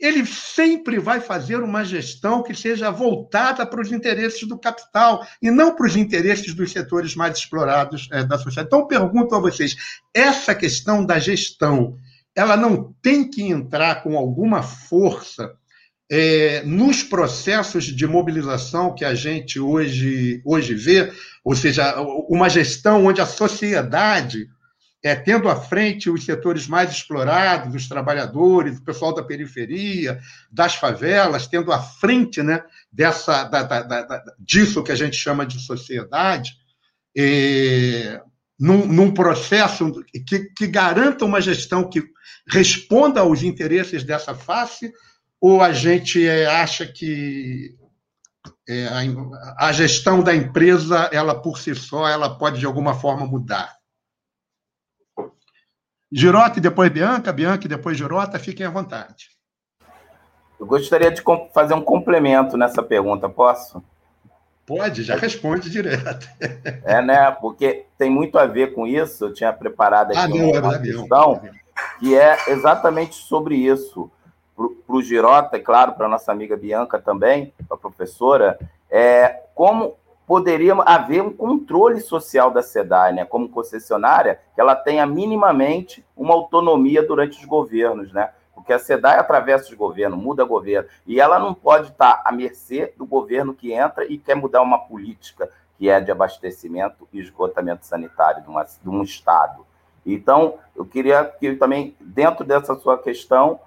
[0.01, 5.51] ele sempre vai fazer uma gestão que seja voltada para os interesses do capital e
[5.51, 8.67] não para os interesses dos setores mais explorados é, da sociedade.
[8.67, 9.75] Então, pergunto a vocês:
[10.11, 11.95] essa questão da gestão,
[12.35, 15.53] ela não tem que entrar com alguma força
[16.11, 21.95] é, nos processos de mobilização que a gente hoje, hoje vê, ou seja,
[22.27, 24.49] uma gestão onde a sociedade
[25.03, 30.19] é, tendo à frente os setores mais explorados, os trabalhadores, o pessoal da periferia,
[30.51, 35.45] das favelas, tendo à frente né, dessa, da, da, da, disso que a gente chama
[35.45, 36.51] de sociedade,
[37.17, 38.21] é,
[38.59, 39.91] num, num, processo
[40.27, 42.03] que, que garanta uma gestão que
[42.47, 44.93] responda aos interesses dessa face,
[45.39, 47.75] ou a gente é, acha que
[48.69, 53.25] é, a, a gestão da empresa, ela por si só, ela pode de alguma forma
[53.25, 53.80] mudar?
[56.11, 59.29] Girota e depois Bianca, Bianca e depois Girota, fiquem à vontade.
[60.59, 63.83] Eu gostaria de fazer um complemento nessa pergunta, posso?
[64.65, 66.29] Pode, já responde direto.
[66.83, 67.31] É, né?
[67.31, 69.25] Porque tem muito a ver com isso.
[69.25, 71.41] Eu tinha preparado aqui ah, não, uma, é questão
[71.99, 74.11] que é exatamente sobre isso.
[74.55, 78.59] Para o Girota, é claro, para a nossa amiga Bianca também, a professora,
[78.89, 79.97] é como
[80.31, 86.33] poderia haver um controle social da SEDAI, né, como concessionária, que ela tenha minimamente uma
[86.33, 88.31] autonomia durante os governos, né?
[88.55, 92.93] Porque a SEDAI atravessa os governos, muda governo, e ela não pode estar à mercê
[92.97, 97.85] do governo que entra e quer mudar uma política que é de abastecimento e esgotamento
[97.85, 99.65] sanitário de, uma, de um Estado.
[100.05, 103.59] Então, eu queria que também, dentro dessa sua questão,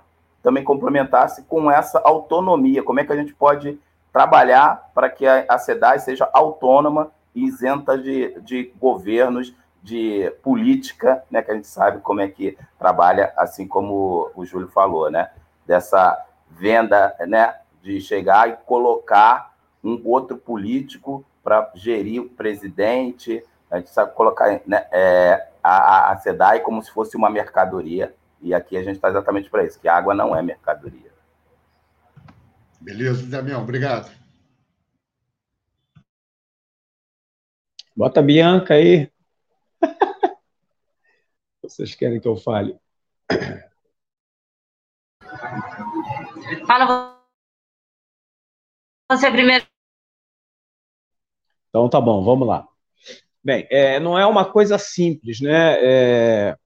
[0.43, 2.83] também complementasse com essa autonomia.
[2.83, 3.79] Como é que a gente pode
[4.15, 9.53] trabalhar para que a, SEDAI seja autônoma e isenta de, de governos,
[9.83, 14.69] de política, né, que a gente sabe como é que trabalha, assim como o Júlio
[14.69, 15.33] falou, né,
[15.67, 16.17] dessa
[16.49, 19.53] venda, né, de chegar e colocar
[19.83, 26.17] um outro político para gerir o presidente, a gente sabe colocar né, é, a, a
[26.19, 29.89] SEDAI como se fosse uma mercadoria, e aqui a gente está exatamente para isso, que
[29.89, 31.14] a água não é mercadoria.
[32.85, 34.15] Beleza, Damião, obrigado.
[37.97, 39.11] Bota a Bianca aí.
[41.63, 42.79] Vocês querem que eu fale?
[46.67, 47.25] Fala
[49.11, 49.67] você primeiro.
[51.71, 52.69] Então tá bom, vamos lá.
[53.43, 55.79] Bem, é, não é uma coisa simples, né?
[55.81, 56.59] É...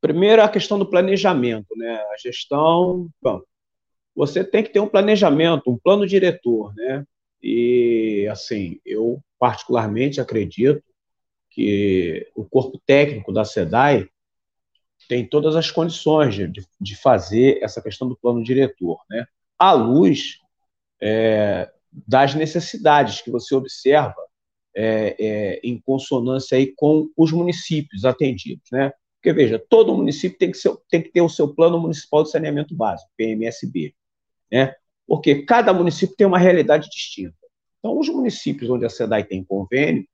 [0.00, 1.96] Primeiro a questão do planejamento, né?
[1.96, 3.42] A gestão, bom,
[4.14, 7.04] você tem que ter um planejamento, um plano diretor, né?
[7.42, 10.82] E, assim, eu particularmente acredito
[11.50, 14.08] que o corpo técnico da SEDAI
[15.08, 16.50] tem todas as condições de,
[16.80, 19.26] de fazer essa questão do plano diretor, né?
[19.58, 20.38] À luz
[21.00, 24.14] é, das necessidades que você observa
[24.74, 28.92] é, é, em consonância aí com os municípios atendidos, né?
[29.16, 32.30] Porque, veja, todo município tem que, ser, tem que ter o seu plano municipal de
[32.30, 33.94] saneamento básico, PMSB
[34.52, 34.74] né?
[35.06, 37.36] porque cada município tem uma realidade distinta.
[37.78, 40.06] Então, os municípios onde a SEDAI tem convênio,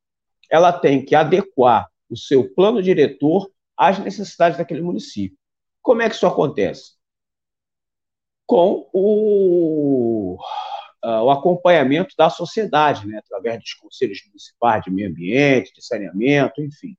[0.50, 5.36] ela tem que adequar o seu plano diretor às necessidades daquele município.
[5.82, 6.92] Como é que isso acontece?
[8.46, 10.38] Com o,
[11.04, 13.18] uh, o acompanhamento da sociedade, né?
[13.18, 16.96] através dos conselhos municipais de meio ambiente, de saneamento, enfim.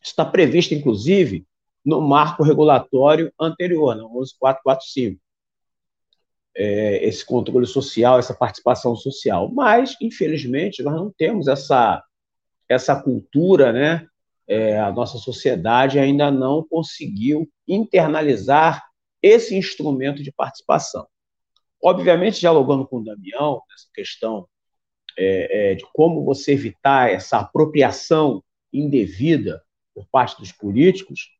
[0.00, 1.44] Isso está previsto, inclusive,
[1.84, 5.20] no marco regulatório anterior, no 11445
[6.56, 9.50] é, esse controle social, essa participação social.
[9.52, 12.02] Mas, infelizmente, nós não temos essa,
[12.68, 14.06] essa cultura, né?
[14.46, 18.84] É, a nossa sociedade ainda não conseguiu internalizar
[19.22, 21.06] esse instrumento de participação.
[21.82, 24.48] Obviamente, dialogando com o Damião, nessa questão
[25.16, 28.42] é, é, de como você evitar essa apropriação
[28.72, 29.62] indevida
[29.94, 31.30] por parte dos políticos,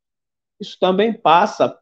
[0.61, 1.77] isso também passa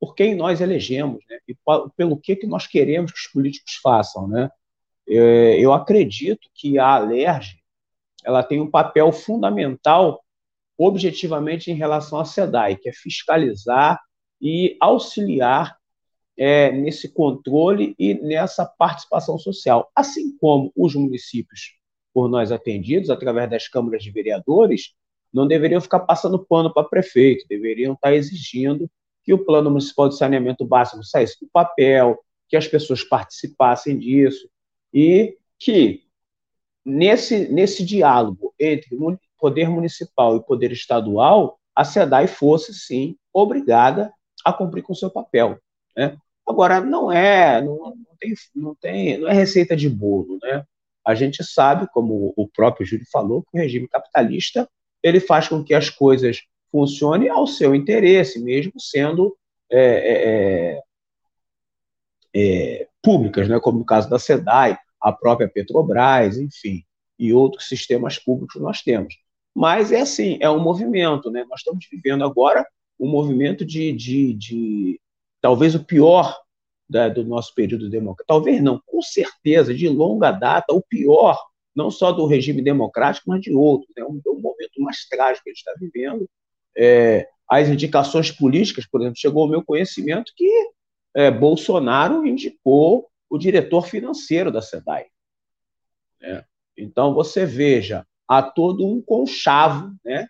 [0.00, 1.38] por quem nós elegemos, né?
[1.46, 1.56] e
[1.96, 4.28] pelo que, que nós queremos que os políticos façam.
[4.28, 4.50] Né?
[5.08, 7.56] É, eu acredito que a Alerj
[8.24, 10.22] ela tem um papel fundamental
[10.76, 13.98] objetivamente em relação à SEDAI, que é fiscalizar
[14.40, 15.76] e auxiliar
[16.36, 21.74] é, nesse controle e nessa participação social, assim como os municípios
[22.14, 24.94] por nós atendidos, através das câmaras de vereadores,
[25.32, 28.88] não deveriam ficar passando pano para prefeito, deveriam estar exigindo
[29.28, 32.18] que o Plano Municipal de Saneamento Básico saísse do papel,
[32.48, 34.48] que as pessoas participassem disso
[34.90, 36.04] e que
[36.82, 38.96] nesse, nesse diálogo entre
[39.38, 44.10] poder municipal e poder estadual, a SEDAI fosse, sim, obrigada
[44.42, 45.58] a cumprir com o seu papel.
[45.94, 46.16] Né?
[46.48, 50.38] Agora, não é, não, não, tem, não, tem, não é receita de bolo.
[50.42, 50.64] Né?
[51.06, 54.66] A gente sabe, como o próprio Júlio falou, que o regime capitalista
[55.02, 59.36] ele faz com que as coisas funcione ao seu interesse, mesmo sendo
[59.70, 60.80] é, é,
[62.34, 66.84] é, é, públicas, né, como no caso da SEDAI, a própria Petrobras, enfim,
[67.18, 69.14] e outros sistemas públicos nós temos.
[69.54, 71.44] Mas é assim, é um movimento, né?
[71.48, 72.66] Nós estamos vivendo agora
[72.98, 75.00] um movimento de, de, de
[75.40, 76.36] talvez o pior
[76.88, 81.38] da, do nosso período democrático, talvez não, com certeza, de longa data, o pior,
[81.74, 83.90] não só do regime democrático, mas de outros.
[83.96, 84.06] É né?
[84.06, 86.28] um, um momento mais trágico que a gente está vivendo,
[86.78, 90.70] é, as indicações políticas, por exemplo, chegou ao meu conhecimento que
[91.14, 95.06] é, Bolsonaro indicou o diretor financeiro da SEDAI.
[96.20, 96.44] Né?
[96.76, 100.28] Então, você veja, há todo um conchavo né,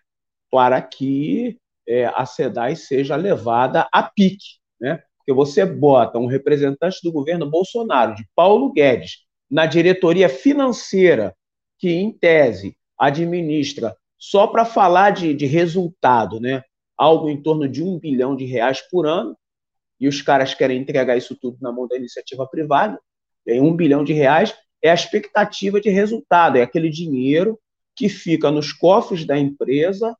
[0.49, 4.57] para que é, a SEDAI seja levada a pique.
[4.79, 5.03] né?
[5.17, 11.35] Porque você bota um representante do governo Bolsonaro, de Paulo Guedes, na diretoria financeira,
[11.77, 16.61] que, em tese, administra só para falar de, de resultado, né?
[16.97, 19.35] algo em torno de um bilhão de reais por ano,
[19.99, 22.99] e os caras querem entregar isso tudo na mão da iniciativa privada.
[23.47, 27.57] E um bilhão de reais é a expectativa de resultado, é aquele dinheiro
[27.95, 30.15] que fica nos cofres da empresa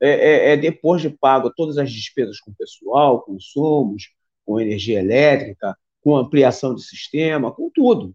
[0.00, 4.10] é, é, é depois de pago todas as despesas com pessoal, com insumos,
[4.44, 8.14] com energia elétrica, com ampliação de sistema, com tudo.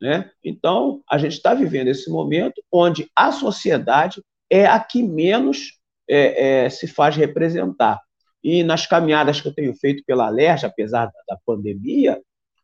[0.00, 0.30] Né?
[0.44, 6.64] Então, a gente está vivendo esse momento onde a sociedade é a que menos é,
[6.64, 7.98] é, se faz representar.
[8.44, 12.20] E nas caminhadas que eu tenho feito pela Alerj, apesar da, pandemia,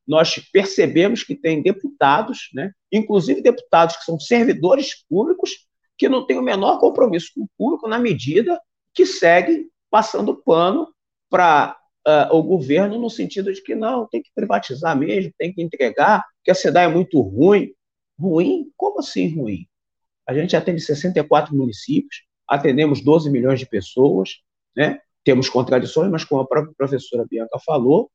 [0.06, 5.66] nós percebemos que tem deputados, né, inclusive deputados que são servidores públicos,
[5.96, 8.60] que não têm o menor compromisso com o público na medida
[8.92, 10.92] que segue passando pano
[11.30, 11.74] para
[12.06, 16.22] uh, o governo no sentido de que não, tem que privatizar mesmo, tem que entregar,
[16.44, 17.72] que a SEDAI é muito ruim.
[18.18, 18.70] Ruim?
[18.76, 19.67] Como assim ruim?
[20.28, 24.40] A gente atende 64 municípios, atendemos 12 milhões de pessoas,
[24.76, 25.00] né?
[25.24, 28.10] temos contradições, mas como a própria professora Bianca falou,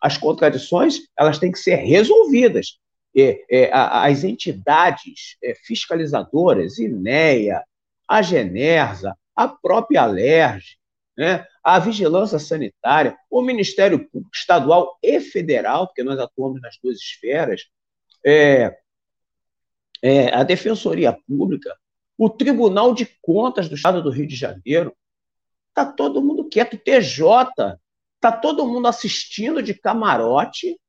[0.00, 2.78] as contradições elas têm que ser resolvidas.
[3.18, 7.64] É, é, as entidades é, fiscalizadoras, INEA,
[8.06, 10.76] a Genersa, a própria Alerj,
[11.16, 16.98] né, a vigilância sanitária, o Ministério Público Estadual e Federal, porque nós atuamos nas duas
[16.98, 17.62] esferas,
[18.24, 18.76] é,
[20.02, 21.76] é, a Defensoria Pública,
[22.18, 24.94] o Tribunal de Contas do Estado do Rio de Janeiro,
[25.68, 27.78] está todo mundo quieto, TJ,
[28.14, 30.80] está todo mundo assistindo de camarote,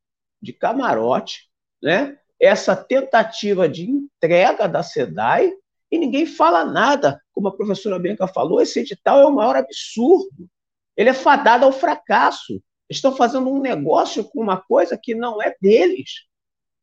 [0.42, 1.50] de camarote,
[1.82, 2.18] né?
[2.40, 5.52] Essa tentativa de entrega da SEDAI
[5.92, 7.22] e ninguém fala nada.
[7.32, 10.48] Como a professora Bianca falou, esse edital é o maior absurdo.
[10.96, 12.62] Ele é fadado ao fracasso.
[12.90, 16.27] Estão fazendo um negócio com uma coisa que não é deles.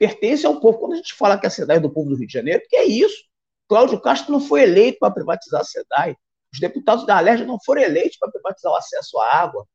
[0.04, 0.78] Pertence ao povo.
[0.78, 2.76] Quando a gente fala que a SEDAI é do povo do Rio de Janeiro, que
[2.76, 3.24] é isso?
[3.66, 6.14] Cláudio Castro não foi eleito para privatizar a SEDAI.
[6.52, 9.66] Os deputados da Alerj não foram eleitos para privatizar o acesso à água.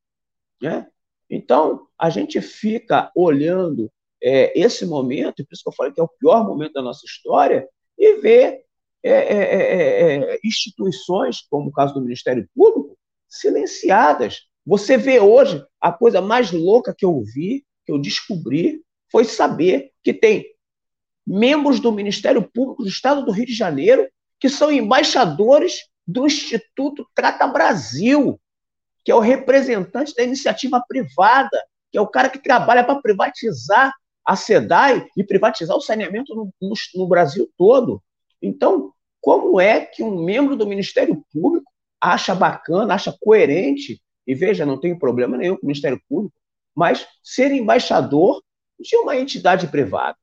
[0.62, 0.88] Né?
[1.28, 6.04] Então, a gente fica olhando é, esse momento, por isso que eu falei que é
[6.04, 7.68] o pior momento da nossa história,
[7.98, 8.64] e vê
[9.02, 14.42] é é, é, é, instituições, como o caso do Ministério Público, silenciadas.
[14.66, 19.92] Você vê hoje, a coisa mais louca que eu vi, que eu descobri, foi saber
[20.04, 20.46] que tem
[21.26, 24.08] membros do Ministério Público do Estado do Rio de Janeiro
[24.40, 28.40] que são embaixadores do Instituto Trata Brasil,
[29.04, 33.94] que é o representante da iniciativa privada, que é o cara que trabalha para privatizar
[34.26, 38.02] a SEDAI e privatizar o saneamento no, no, no Brasil todo.
[38.42, 44.66] Então, como é que um membro do Ministério Público acha bacana, acha coerente, e veja,
[44.66, 46.36] não tem problema nenhum com o Ministério Público,
[46.76, 48.42] mas ser embaixador
[48.80, 50.18] de uma entidade privada?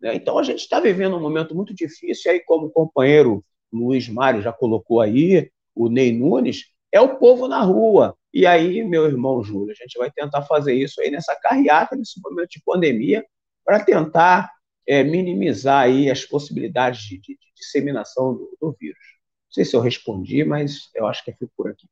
[0.00, 0.14] Né?
[0.14, 4.08] Então, a gente está vivendo um momento muito difícil, e aí, como o companheiro Luiz
[4.08, 8.16] Mário já colocou aí, o Ney Nunes, é o povo na rua.
[8.32, 12.20] E aí, meu irmão Júlio, a gente vai tentar fazer isso aí nessa carreata, nesse
[12.22, 13.24] momento de pandemia,
[13.64, 14.50] para tentar
[14.86, 18.98] é, minimizar aí as possibilidades de, de, de disseminação do, do, vírus.
[19.46, 21.88] Não sei se eu respondi, mas eu acho que fico por aqui.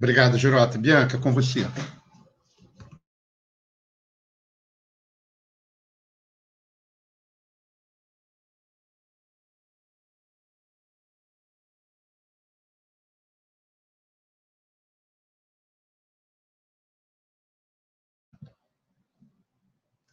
[0.00, 0.78] Obrigado, Girota.
[0.78, 1.66] Bianca, com você.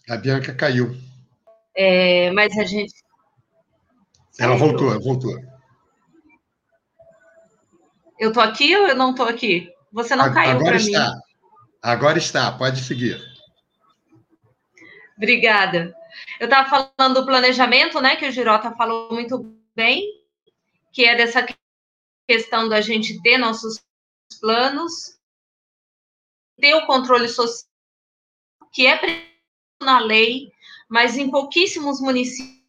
[0.10, 0.96] A Bianca caiu.
[1.76, 2.94] É, mas a gente.
[4.40, 5.36] Ela voltou, voltou.
[8.20, 9.75] Eu estou aqui ou eu não estou aqui?
[9.96, 10.92] Você não caiu para mim.
[11.82, 13.18] Agora está, pode seguir.
[15.16, 15.96] Obrigada.
[16.38, 20.04] Eu estava falando do planejamento, né, que o Girota falou muito bem,
[20.92, 21.46] que é dessa
[22.28, 23.82] questão da gente ter nossos
[24.42, 25.18] planos,
[26.60, 27.72] ter o controle social,
[28.74, 29.00] que é
[29.82, 30.52] na lei,
[30.90, 32.62] mas em pouquíssimos municípios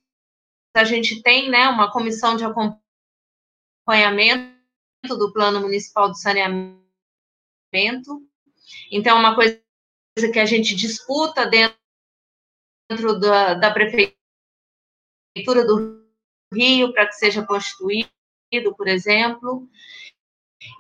[0.77, 4.55] a gente tem né, uma comissão de acompanhamento
[5.09, 6.86] do Plano Municipal de Saneamento.
[8.91, 9.61] Então, é uma coisa
[10.33, 11.77] que a gente disputa dentro
[13.21, 14.17] da, da Prefeitura
[15.67, 16.05] do
[16.53, 18.11] Rio para que seja constituído,
[18.77, 19.69] por exemplo.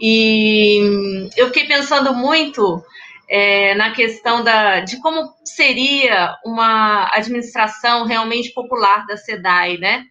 [0.00, 2.82] E eu fiquei pensando muito
[3.28, 10.06] é, na questão da, de como seria uma administração realmente popular da SEDAI, né?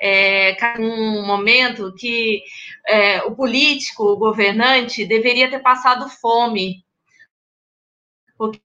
[0.00, 2.42] É, um momento que
[2.86, 6.84] é, o político, o governante, deveria ter passado fome,
[8.36, 8.60] porque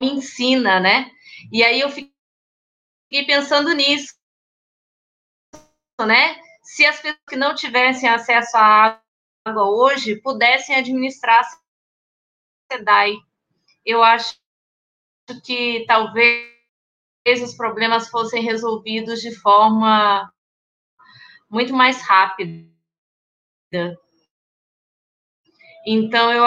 [0.00, 1.10] me ensina, né?
[1.52, 2.12] E aí eu fiquei
[3.26, 4.14] pensando nisso,
[6.00, 6.40] né?
[6.62, 9.00] Se as pessoas que não tivessem acesso à
[9.44, 13.16] água hoje pudessem administrar a SEDAI,
[13.84, 14.36] eu acho
[15.44, 16.46] que talvez
[17.42, 20.32] os problemas fossem resolvidos de forma
[21.50, 22.68] muito mais rápida.
[25.86, 26.44] Então, eu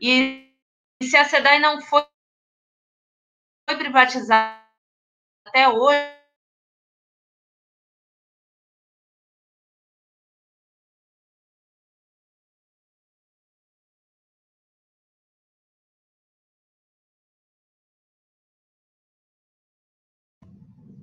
[0.00, 0.52] e
[1.02, 2.04] se a SEDAI não foi
[3.66, 4.60] privatizada
[5.46, 6.20] até hoje,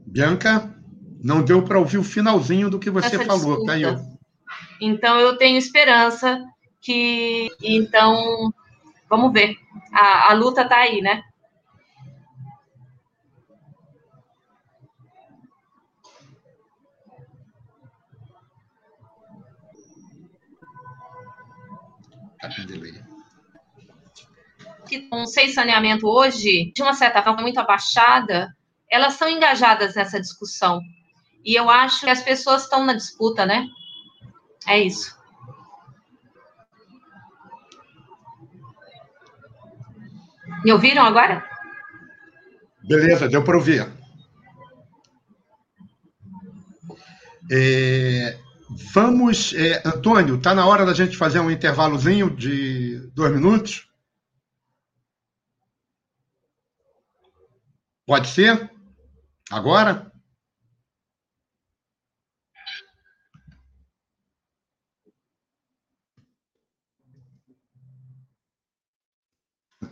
[0.08, 0.77] Bianca,
[1.24, 3.98] não deu para ouvir o finalzinho do que você Essa falou, tá caiu.
[4.80, 6.44] Então eu tenho esperança
[6.82, 8.54] que então
[9.10, 9.56] vamos ver.
[9.92, 11.24] A, a luta está aí, né?
[22.40, 22.94] Tá com delay.
[24.88, 28.56] Que estão sem saneamento hoje, de uma certa forma muito abaixada,
[28.90, 30.80] elas são engajadas nessa discussão.
[31.48, 33.66] E eu acho que as pessoas estão na disputa, né?
[34.68, 35.18] É isso.
[40.62, 41.50] Me ouviram agora?
[42.84, 43.90] Beleza, deu para ouvir.
[47.50, 48.38] É,
[48.94, 53.90] vamos, é, Antônio, está na hora da gente fazer um intervalozinho de dois minutos?
[58.06, 58.70] Pode ser?
[59.50, 60.12] Agora?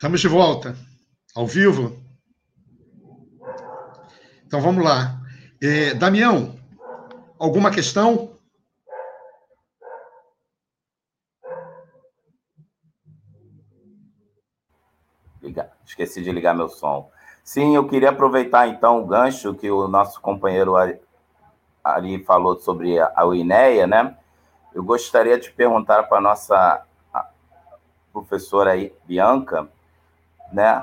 [0.00, 0.74] Estamos de volta,
[1.36, 1.94] ao vivo.
[4.46, 5.20] Então vamos lá.
[5.62, 6.58] É, Damião,
[7.38, 8.34] alguma questão?
[15.84, 17.10] Esqueci de ligar meu som.
[17.44, 20.76] Sim, eu queria aproveitar então o gancho que o nosso companheiro
[21.84, 24.16] ali falou sobre a UINEA, né?
[24.74, 26.86] Eu gostaria de perguntar para a nossa
[28.10, 29.68] professora aí, Bianca,
[30.52, 30.82] né?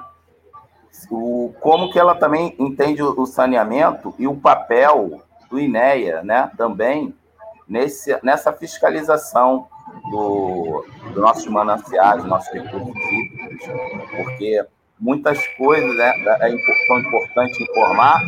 [1.12, 6.52] O, como que ela também entende o, saneamento e o papel do INEA, né?
[6.58, 7.14] Também
[7.68, 9.68] nesse, nessa fiscalização
[10.10, 13.68] do, do nossos mananciais, dos nossos recursos hídricos,
[14.16, 14.66] porque
[15.00, 16.12] muitas coisas, né,
[16.42, 16.56] é
[16.88, 18.20] tão importante informar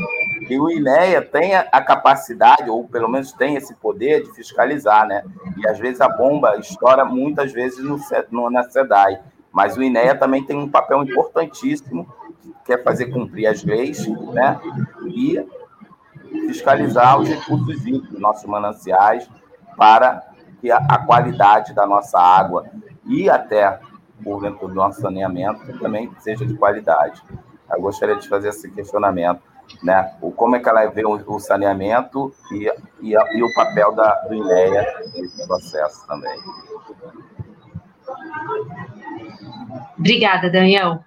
[0.47, 5.23] que o INEA tem a capacidade, ou pelo menos tem esse poder de fiscalizar, né?
[5.57, 7.99] E às vezes a bomba estoura muitas vezes no,
[8.31, 9.19] no, na SEDAI,
[9.59, 12.07] mas o INEA também tem um papel importantíssimo,
[12.63, 14.57] que é fazer cumprir as leis, né?
[15.05, 15.45] E
[16.47, 19.29] fiscalizar os recursos hídricos, nossos mananciais,
[19.75, 20.23] para
[20.61, 22.67] que a, qualidade da nossa água
[23.05, 23.81] e até
[24.23, 27.21] porventura do nosso saneamento também seja de qualidade.
[27.69, 29.41] Eu gostaria de fazer esse questionamento,
[29.83, 30.13] né?
[30.21, 34.09] O, como é que ela vê o, o saneamento e, e, e, o papel da,
[34.21, 36.39] do INEA nesse processo também.
[39.97, 41.03] Obrigada, Daniel.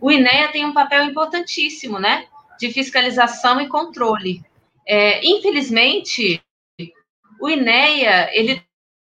[0.00, 2.26] O INEA tem um papel importantíssimo, né?
[2.58, 4.44] De fiscalização e controle.
[4.86, 6.42] É, infelizmente,
[7.40, 8.62] o INEA ele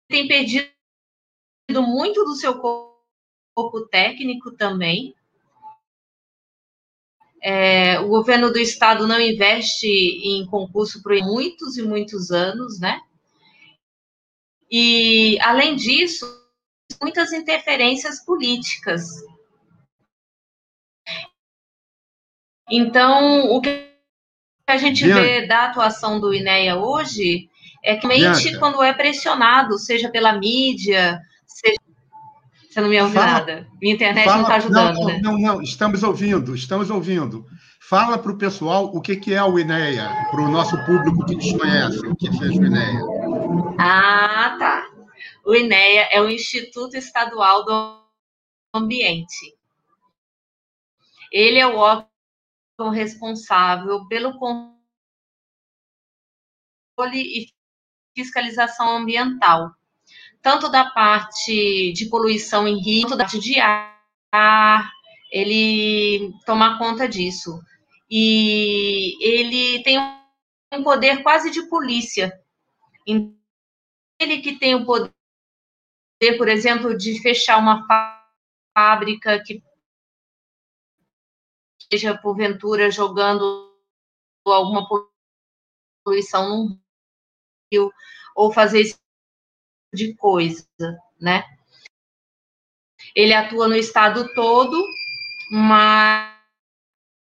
[0.09, 0.71] tem perdido
[1.69, 5.15] muito do seu corpo técnico também.
[7.43, 13.01] É, o governo do estado não investe em concurso por muitos e muitos anos, né?
[14.71, 16.25] E, além disso,
[17.05, 19.05] muitas interferências políticas.
[22.71, 23.91] Então, o que
[24.67, 25.21] a gente Bianca.
[25.21, 27.51] vê da atuação do INEA hoje
[27.85, 31.77] é que mente quando é pressionado, seja pela mídia, seja.
[32.71, 33.27] Você não me ouve Fala.
[33.27, 33.69] nada.
[33.81, 34.37] Minha internet Fala.
[34.37, 34.95] não está ajudando.
[34.97, 35.21] Não, né?
[35.23, 37.45] não, não, estamos ouvindo, estamos ouvindo.
[37.89, 41.37] Fala para o pessoal o que, que é o INEA, para o nosso público que
[41.37, 43.01] desconhece o que seja o INEA.
[43.79, 44.84] Ah, tá.
[45.45, 48.03] O INEA é o Instituto Estadual do
[48.75, 49.55] Ambiente.
[51.31, 54.75] Ele é o órgão responsável pelo controle
[57.15, 57.53] e
[58.17, 59.71] fiscalização ambiental,
[60.41, 64.91] tanto da parte de poluição em rio, quanto da parte de ar,
[65.31, 67.61] ele toma conta disso.
[68.11, 69.99] E ele tem
[70.73, 72.33] um poder quase de polícia.
[73.07, 75.13] Ele que tem o poder,
[76.33, 77.87] por exemplo, de fechar uma
[78.75, 79.63] fábrica que
[81.79, 83.73] esteja, porventura, jogando
[84.47, 84.87] alguma
[86.05, 86.81] poluição num
[87.73, 87.93] rio,
[88.35, 89.05] ou fazer esse tipo
[89.95, 90.67] de coisa,
[91.21, 91.45] né?
[93.15, 94.83] Ele atua no estado todo,
[95.51, 96.37] mas,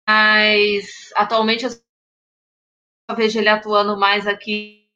[0.08, 1.70] mas atualmente eu
[3.16, 4.90] vejo ele atuando mais aqui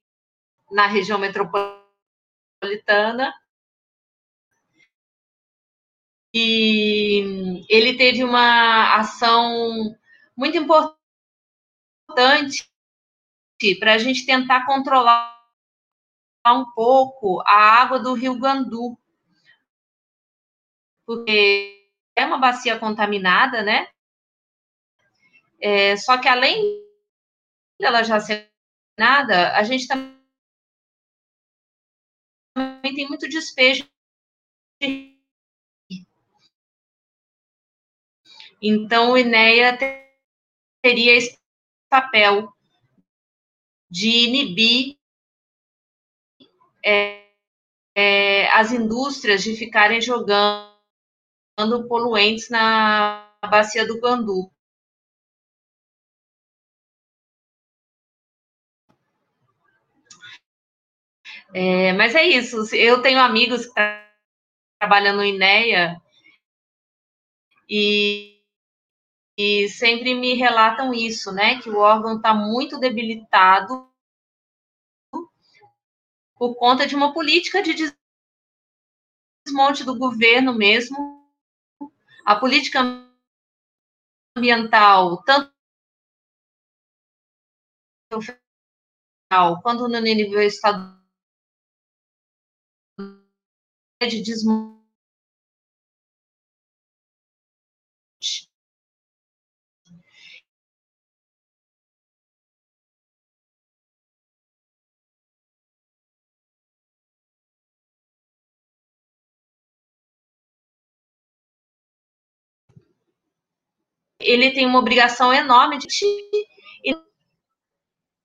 [0.70, 3.32] na região metropolitana.
[6.34, 9.94] E ele teve uma ação
[10.36, 11.06] muito importante
[13.78, 15.32] para a gente tentar controlar
[16.46, 18.98] um pouco a água do Rio Gandu,
[21.06, 23.88] porque é uma bacia contaminada, né?
[25.60, 26.82] É, só que além
[27.78, 28.50] dela já ser
[28.98, 30.18] nada, a gente também
[32.94, 33.88] tem muito despejo
[38.62, 39.76] então, o INEA
[40.80, 41.36] teria esse
[41.90, 42.48] papel
[43.90, 44.96] de inibir
[46.84, 47.26] é,
[47.94, 50.68] é, as indústrias de ficarem jogando
[51.88, 54.50] poluentes na bacia do Gandu.
[61.54, 62.74] É, mas é isso.
[62.74, 63.84] Eu tenho amigos que estão
[64.80, 66.00] trabalhando no INEA
[67.68, 68.31] e
[69.36, 71.60] e sempre me relatam isso, né?
[71.60, 73.90] Que o órgão está muito debilitado
[76.36, 77.94] por conta de uma política de
[79.44, 81.22] desmonte do governo mesmo.
[82.24, 82.80] A política
[84.36, 85.52] ambiental, tanto
[89.62, 91.00] quanto no nível estadual,
[94.00, 94.71] de desmonte
[114.22, 115.86] ele tem uma obrigação enorme de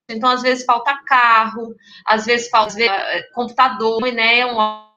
[0.10, 1.76] então às vezes falta carro,
[2.06, 4.46] às vezes falta às vezes, eh, computador, né?
[4.46, 4.88] Um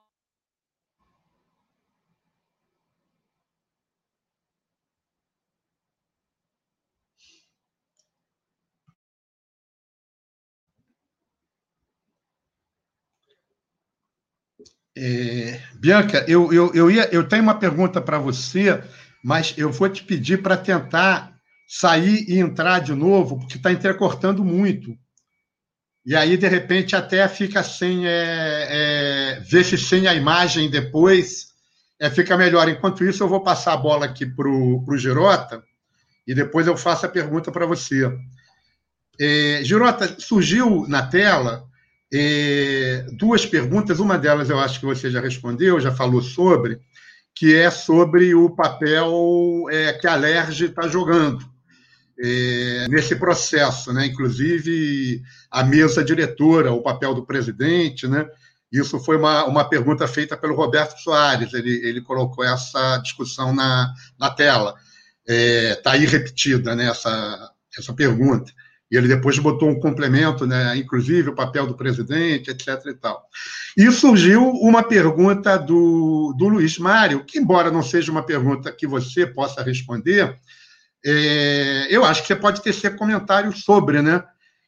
[14.96, 18.82] É, Bianca, eu, eu, eu, ia, eu tenho uma pergunta para você
[19.22, 21.34] mas eu vou te pedir para tentar
[21.68, 24.96] sair e entrar de novo, porque está entrecortando muito.
[26.04, 28.06] E aí, de repente, até fica sem.
[28.06, 31.50] É, é, ver se sem a imagem depois
[32.00, 32.68] é, fica melhor.
[32.68, 35.62] Enquanto isso, eu vou passar a bola aqui para o Girota
[36.26, 38.10] e depois eu faço a pergunta para você.
[39.20, 41.64] É, Girota, surgiu na tela
[42.12, 44.00] é, duas perguntas.
[44.00, 46.80] Uma delas eu acho que você já respondeu, já falou sobre,
[47.40, 51.42] que é sobre o papel é, que a LERJ está jogando
[52.22, 54.04] é, nesse processo, né?
[54.04, 58.06] inclusive a mesa diretora, o papel do presidente.
[58.06, 58.26] Né?
[58.70, 63.90] Isso foi uma, uma pergunta feita pelo Roberto Soares, ele, ele colocou essa discussão na,
[64.18, 64.74] na tela.
[65.26, 68.52] Está é, aí repetida né, essa, essa pergunta.
[68.90, 72.86] E ele depois botou um complemento, né, inclusive o papel do presidente, etc.
[72.86, 73.24] E, tal.
[73.76, 78.86] e surgiu uma pergunta do, do Luiz Mário, que, embora não seja uma pergunta que
[78.88, 80.36] você possa responder,
[81.04, 84.22] é, eu acho que você pode tecer comentários sobre, né?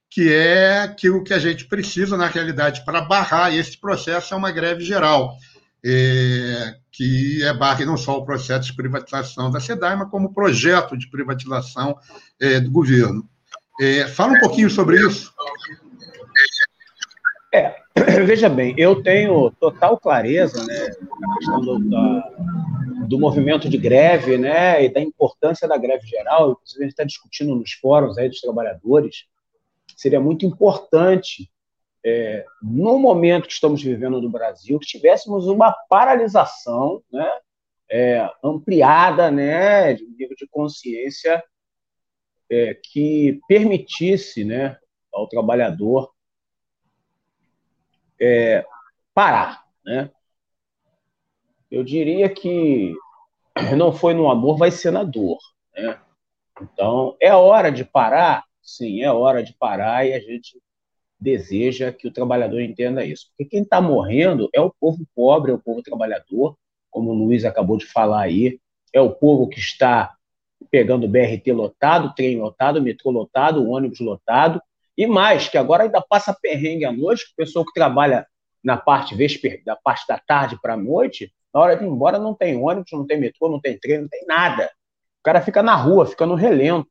[0.09, 4.51] Que é aquilo que a gente precisa, na realidade, para barrar esse processo é uma
[4.51, 5.37] greve geral,
[5.85, 10.35] é, que é barre não só o processo de privatização da SEDAI, mas como o
[10.35, 11.97] projeto de privatização
[12.41, 13.29] é, do governo.
[13.81, 15.33] É, fala um pouquinho sobre isso.
[17.55, 17.77] É,
[18.25, 20.89] veja bem, eu tenho total clareza né,
[21.21, 22.31] na questão do, da,
[23.07, 26.53] do movimento de greve né, e da importância da greve geral.
[26.53, 29.25] Inclusive, a gente está discutindo nos fóruns aí dos trabalhadores.
[29.97, 31.51] Seria muito importante,
[32.05, 37.31] é, no momento que estamos vivendo no Brasil, que tivéssemos uma paralisação né,
[37.91, 41.43] é, ampliada né, de nível de consciência
[42.53, 44.77] é, que permitisse né,
[45.11, 46.13] ao trabalhador
[48.21, 48.63] é,
[49.15, 49.65] parar.
[49.83, 50.11] Né?
[51.71, 52.95] Eu diria que
[53.75, 55.39] não foi no amor, vai ser na dor.
[55.75, 55.99] Né?
[56.61, 58.45] Então, é hora de parar?
[58.63, 60.61] Sim, é hora de parar e a gente
[61.19, 63.29] deseja que o trabalhador entenda isso.
[63.29, 66.55] Porque quem está morrendo é o povo pobre, é o povo trabalhador,
[66.91, 68.61] como o Luiz acabou de falar aí,
[68.93, 70.15] é o povo que está
[70.73, 74.61] pegando BRT lotado, trem lotado, metrô lotado, ônibus lotado,
[74.97, 78.27] e mais, que agora ainda passa perrengue à noite, o pessoal que trabalha
[78.65, 82.19] na parte vesper, da parte da tarde para a noite, na hora de ir embora
[82.19, 84.71] não tem ônibus, não tem metrô, não tem trem, não tem nada.
[85.21, 86.89] O cara fica na rua, fica no relento.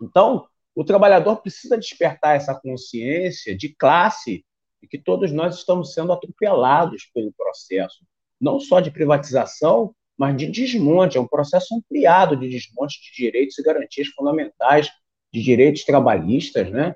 [0.00, 4.44] Então, o trabalhador precisa despertar essa consciência de classe
[4.80, 8.04] e que todos nós estamos sendo atropelados pelo processo,
[8.40, 11.16] não só de privatização, mas de desmonte.
[11.16, 14.90] É um processo ampliado de desmonte de direitos e garantias fundamentais
[15.32, 16.94] de direitos trabalhistas, né?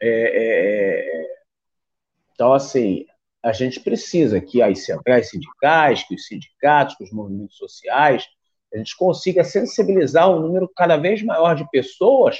[0.00, 1.26] É, é, é,
[2.32, 3.04] então, assim,
[3.42, 8.28] a gente precisa que as centrais sindicais, que os sindicatos, que os movimentos sociais,
[8.72, 12.38] a gente consiga sensibilizar um número cada vez maior de pessoas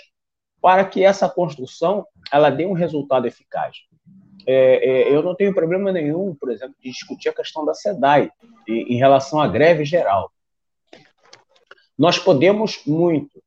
[0.60, 3.76] para que essa construção ela dê um resultado eficaz.
[4.46, 8.30] É, é, eu não tenho problema nenhum, por exemplo, de discutir a questão da SEDAI
[8.66, 10.32] em, relação à greve geral.
[11.96, 13.42] Nós podemos muito,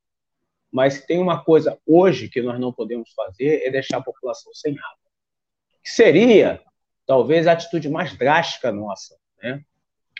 [0.71, 4.73] mas tem uma coisa hoje que nós não podemos fazer é deixar a população sem
[4.73, 5.11] água.
[5.83, 6.61] Que seria
[7.05, 9.61] talvez a atitude mais drástica nossa, né?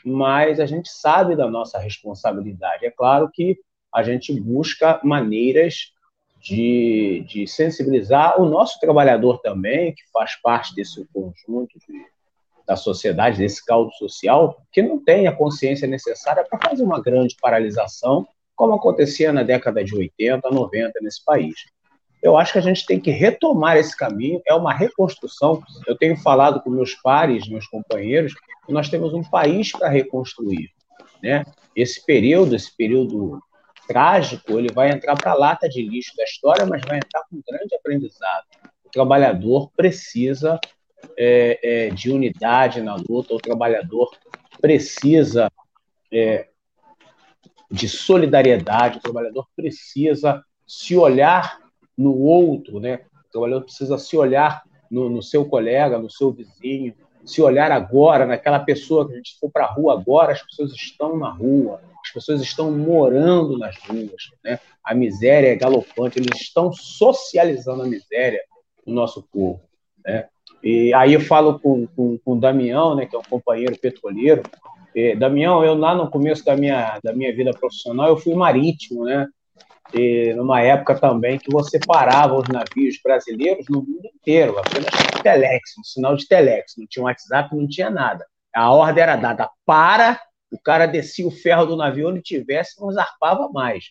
[0.04, 2.86] Mas a gente sabe da nossa responsabilidade.
[2.86, 3.58] É claro que
[3.92, 5.95] a gente busca maneiras
[6.46, 12.06] de, de sensibilizar o nosso trabalhador também, que faz parte desse conjunto de,
[12.68, 17.36] da sociedade, desse caldo social, que não tem a consciência necessária para fazer uma grande
[17.42, 21.56] paralisação como acontecia na década de 80, 90 nesse país.
[22.22, 25.64] Eu acho que a gente tem que retomar esse caminho, é uma reconstrução.
[25.88, 28.34] Eu tenho falado com meus pares, meus companheiros,
[28.66, 30.70] que nós temos um país para reconstruir.
[31.24, 31.44] Né?
[31.76, 33.40] Esse período, esse período
[33.88, 37.38] trágico, ele vai entrar para a lata de lixo da história, mas vai entrar com
[37.38, 38.46] um grande aprendizado.
[38.84, 40.60] O trabalhador precisa
[41.18, 44.10] é, é, de unidade na luta, o trabalhador
[44.60, 45.52] precisa
[46.12, 46.48] é,
[47.70, 51.60] de solidariedade, o trabalhador precisa se olhar
[51.98, 53.02] no outro, né?
[53.28, 56.96] o trabalhador precisa se olhar no, no seu colega, no seu vizinho,
[57.26, 60.72] se olhar agora naquela pessoa que a gente for para a rua agora, as pessoas
[60.72, 64.60] estão na rua, as pessoas estão morando nas ruas, né?
[64.84, 68.42] A miséria é galopante, eles estão socializando a miséria
[68.86, 69.62] no nosso povo,
[70.06, 70.28] né?
[70.64, 74.42] E aí eu falo com, com, com o Damião, né, que é um companheiro petroleiro,
[74.96, 79.04] é, Damião, eu lá no começo da minha, da minha vida profissional, eu fui marítimo,
[79.04, 79.28] né?
[79.98, 85.24] E numa época também que você parava os navios brasileiros no mundo inteiro, apenas com
[85.24, 88.26] telex, um sinal de telex, não tinha WhatsApp, não tinha nada.
[88.54, 90.20] A ordem era dada para,
[90.52, 93.86] o cara descia o ferro do navio onde tivesse, não zarpava mais.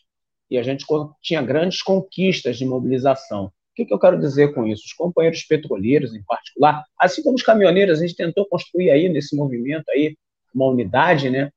[0.50, 0.84] E a gente
[1.22, 3.46] tinha grandes conquistas de mobilização.
[3.46, 4.82] O que, que eu quero dizer com isso?
[4.84, 9.34] Os companheiros petroleiros, em particular, assim como os caminhoneiros, a gente tentou construir aí nesse
[9.34, 10.16] movimento aí
[10.54, 11.50] uma unidade, né,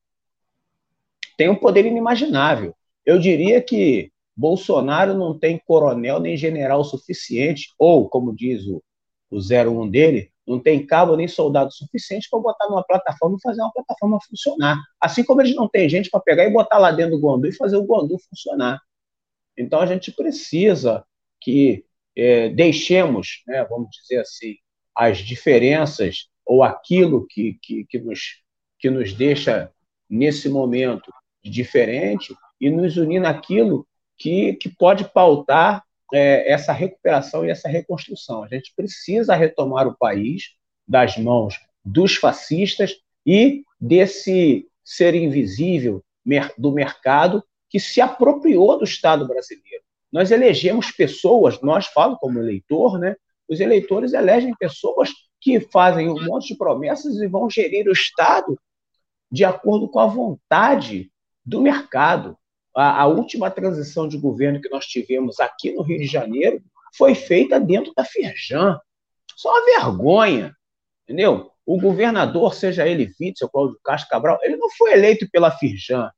[1.37, 2.73] tem um poder inimaginável.
[3.05, 8.83] Eu diria que Bolsonaro não tem coronel nem general suficiente, ou, como diz o,
[9.31, 13.61] o 01 dele, não tem cabo nem soldado suficiente para botar numa plataforma e fazer
[13.61, 14.79] uma plataforma funcionar.
[15.01, 17.55] Assim como eles não têm gente para pegar e botar lá dentro do Guandu e
[17.55, 18.79] fazer o Guandu funcionar.
[19.57, 21.03] Então a gente precisa
[21.41, 21.83] que
[22.15, 24.55] é, deixemos, né, vamos dizer assim,
[24.95, 28.41] as diferenças ou aquilo que, que, que nos
[28.79, 29.71] que nos deixa
[30.07, 31.11] nesse momento
[31.43, 33.87] diferente e nos unir naquilo
[34.17, 38.43] que, que pode pautar é, essa recuperação e essa reconstrução.
[38.43, 40.55] A gente precisa retomar o país
[40.87, 42.95] das mãos dos fascistas
[43.25, 46.03] e desse ser invisível
[46.57, 49.83] do mercado que se apropriou do Estado brasileiro.
[50.11, 53.15] Nós elegemos pessoas, nós falo como eleitor, né?
[53.47, 55.09] Os eleitores elegem pessoas
[55.39, 58.57] que fazem um monte de promessas e vão gerir o Estado
[59.31, 61.11] de acordo com a vontade
[61.45, 62.37] do mercado.
[62.77, 66.61] A, a, última transição de governo que nós tivemos aqui no Rio de Janeiro
[66.95, 68.79] foi feita dentro da Firjan.
[69.35, 70.55] Só uma vergonha,
[71.03, 71.51] entendeu?
[71.65, 76.11] O governador, seja ele Witzel Cláudio Castro Cabral, ele não foi eleito pela Firjan,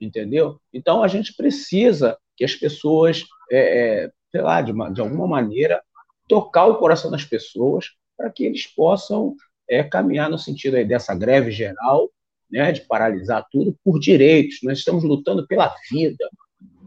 [0.00, 0.60] entendeu?
[0.72, 5.26] Então a gente precisa que as pessoas, é, é, sei lá, de, uma, de alguma
[5.26, 5.82] maneira,
[6.28, 7.86] tocar o coração das pessoas
[8.16, 9.34] para que eles possam
[9.68, 12.08] é, caminhar no sentido aí dessa greve geral,
[12.50, 14.58] né, de paralisar tudo por direitos.
[14.62, 16.28] Nós estamos lutando pela vida.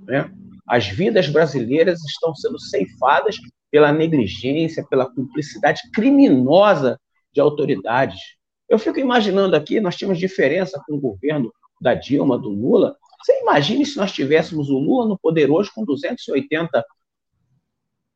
[0.05, 0.31] Né?
[0.67, 3.37] As vidas brasileiras estão sendo ceifadas
[3.69, 6.99] pela negligência, pela cumplicidade criminosa
[7.33, 8.19] de autoridades.
[8.67, 12.95] Eu fico imaginando aqui, nós tínhamos diferença com o governo da Dilma, do Lula.
[13.23, 16.83] Você imagine se nós tivéssemos o Lula no poder hoje com 280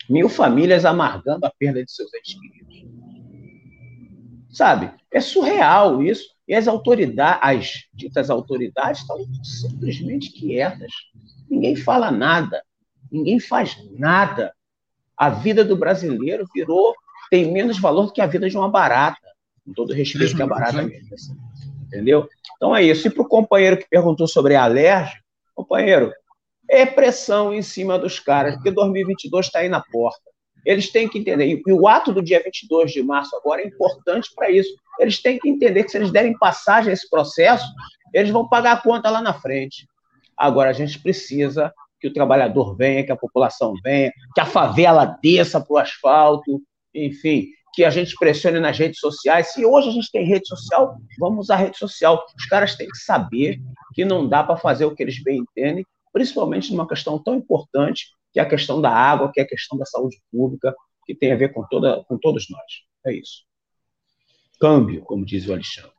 [0.09, 2.85] mil famílias amargando a perda de seus entes queridos.
[4.49, 4.91] Sabe?
[5.11, 6.34] É surreal isso.
[6.47, 10.91] E as autoridades, as ditas autoridades, estão simplesmente quietas.
[11.49, 12.63] Ninguém fala nada.
[13.11, 14.53] Ninguém faz nada.
[15.17, 16.93] A vida do brasileiro virou,
[17.31, 19.17] tem menos valor do que a vida de uma barata.
[19.65, 21.31] Com todo respeito que a barata merece.
[21.87, 22.29] Entendeu?
[22.55, 23.07] Então é isso.
[23.07, 25.19] E para o companheiro que perguntou sobre a alérgica,
[25.55, 26.11] companheiro,
[26.69, 30.31] é pressão em cima dos caras, porque 2022 está aí na porta.
[30.65, 31.45] Eles têm que entender.
[31.47, 34.75] E o ato do dia 22 de março agora é importante para isso.
[34.99, 37.65] Eles têm que entender que se eles derem passagem a esse processo,
[38.13, 39.87] eles vão pagar a conta lá na frente.
[40.37, 45.17] Agora, a gente precisa que o trabalhador venha, que a população venha, que a favela
[45.21, 46.61] desça para o asfalto,
[46.93, 49.51] enfim, que a gente pressione nas redes sociais.
[49.53, 52.23] Se hoje a gente tem rede social, vamos usar rede social.
[52.37, 53.59] Os caras têm que saber
[53.93, 58.07] que não dá para fazer o que eles bem entendem, principalmente numa questão tão importante,
[58.31, 60.73] que é a questão da água, que é a questão da saúde pública,
[61.05, 62.63] que tem a ver com, toda, com todos nós.
[63.05, 63.44] É isso.
[64.59, 65.91] Câmbio, como diz o Alexandre.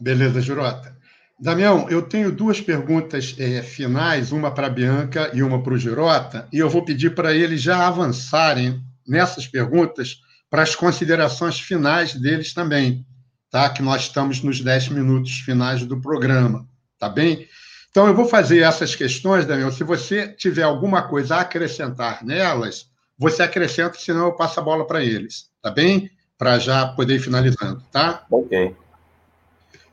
[0.00, 0.96] Beleza, Jurota.
[1.40, 5.78] Damião, eu tenho duas perguntas é, finais, uma para a Bianca e uma para o
[5.78, 12.14] Girota, e eu vou pedir para eles já avançarem nessas perguntas para as considerações finais
[12.14, 13.04] deles também,
[13.50, 13.68] tá?
[13.70, 16.68] Que nós estamos nos dez minutos finais do programa,
[16.98, 17.48] tá bem?
[17.90, 19.72] Então, eu vou fazer essas questões, Daniel.
[19.72, 22.86] Se você tiver alguma coisa a acrescentar nelas,
[23.18, 26.10] você acrescenta, senão eu passo a bola para eles, tá bem?
[26.42, 28.26] Para já poder ir finalizando, tá?
[28.28, 28.74] Ok.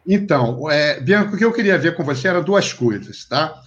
[0.04, 3.62] Então, é, Bianco, o que eu queria ver com você eram duas coisas, tá?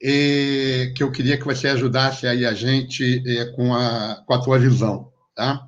[0.00, 4.40] E, que eu queria que você ajudasse aí a gente é, com, a, com a
[4.40, 5.66] tua visão, tá?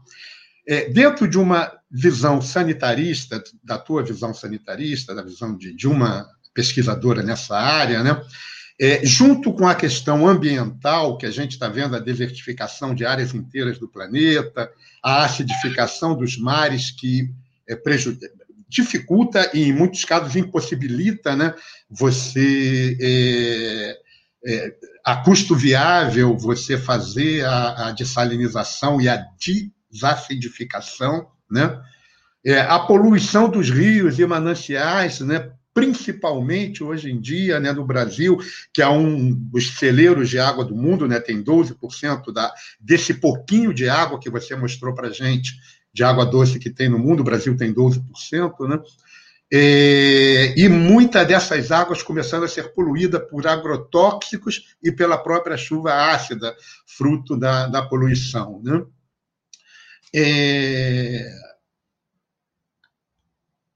[0.64, 6.24] É, dentro de uma visão sanitarista, da tua visão sanitarista, da visão de, de uma
[6.54, 8.22] pesquisadora nessa área, né?
[8.82, 13.34] É, junto com a questão ambiental, que a gente está vendo a desertificação de áreas
[13.34, 17.30] inteiras do planeta, a acidificação dos mares, que
[17.68, 17.78] é,
[18.66, 21.54] dificulta e, em muitos casos, impossibilita né,
[21.90, 23.98] você, é,
[24.46, 24.74] é,
[25.04, 29.22] a custo viável, você fazer a, a dessalinização e a
[29.92, 31.78] desacidificação, né?
[32.42, 38.38] É, a poluição dos rios e mananciais, né, principalmente hoje em dia, né, no Brasil,
[38.72, 43.72] que é um dos celeiros de água do mundo, né, tem 12% da, desse pouquinho
[43.72, 45.54] de água que você mostrou para a gente,
[45.92, 48.80] de água doce que tem no mundo, o Brasil tem 12%, né?
[49.52, 55.92] É, e muitas dessas águas começando a ser poluídas por agrotóxicos e pela própria chuva
[55.92, 56.54] ácida,
[56.86, 58.62] fruto da, da poluição.
[58.62, 58.84] Né?
[60.14, 61.32] É,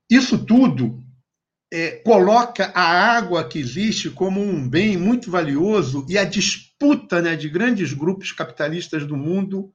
[0.09, 1.03] isso tudo
[1.75, 7.35] é, coloca a água que existe como um bem muito valioso e a disputa né,
[7.35, 9.73] de grandes grupos capitalistas do mundo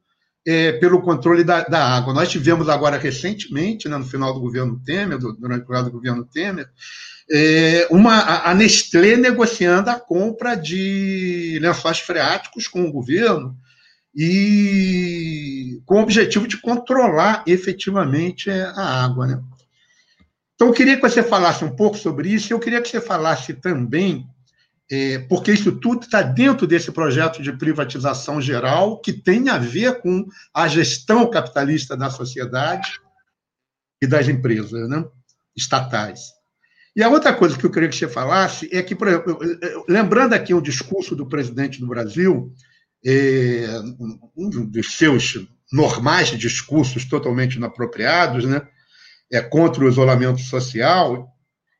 [0.47, 2.13] é, pelo controle da, da, água.
[2.13, 6.69] Nós tivemos agora recentemente, né, no final do governo Temer, durante o do governo Temer,
[7.29, 13.57] é, uma, a Nestlé negociando a compra de lençóis freáticos com o governo
[14.15, 19.27] e com o objetivo de controlar efetivamente a água.
[19.27, 19.43] Né?
[20.59, 23.53] Então, eu queria que você falasse um pouco sobre isso, eu queria que você falasse
[23.53, 24.27] também,
[24.91, 30.01] é, porque isso tudo está dentro desse projeto de privatização geral, que tem a ver
[30.01, 32.99] com a gestão capitalista da sociedade
[34.03, 35.05] e das empresas né,
[35.55, 36.33] estatais.
[36.93, 39.39] E a outra coisa que eu queria que você falasse é que, exemplo,
[39.87, 42.53] lembrando aqui o discurso do presidente do Brasil,
[43.05, 43.65] é,
[44.35, 45.39] um dos seus
[45.71, 48.67] normais discursos totalmente inapropriados, né?
[49.31, 51.35] É, contra o isolamento social,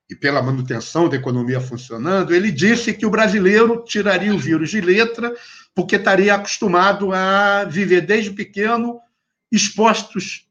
[0.09, 4.81] e pela manutenção da economia funcionando, ele disse que o brasileiro tiraria o vírus de
[4.81, 5.31] letra
[5.75, 8.99] porque estaria acostumado a viver desde pequeno
[9.51, 10.47] expostos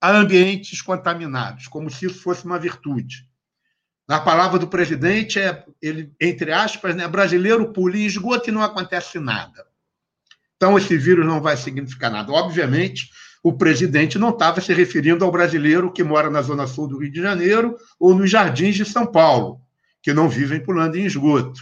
[0.00, 3.26] a ambientes contaminados, como se isso fosse uma virtude.
[4.06, 8.62] Na palavra do presidente, é, ele, entre aspas, né, brasileiro pula em esgoto e não
[8.62, 9.66] acontece nada.
[10.56, 12.32] Então, esse vírus não vai significar nada.
[12.32, 13.10] Obviamente,
[13.48, 17.10] o presidente não estava se referindo ao brasileiro que mora na zona sul do Rio
[17.10, 19.58] de Janeiro ou nos jardins de São Paulo,
[20.02, 21.58] que não vivem pulando em esgoto.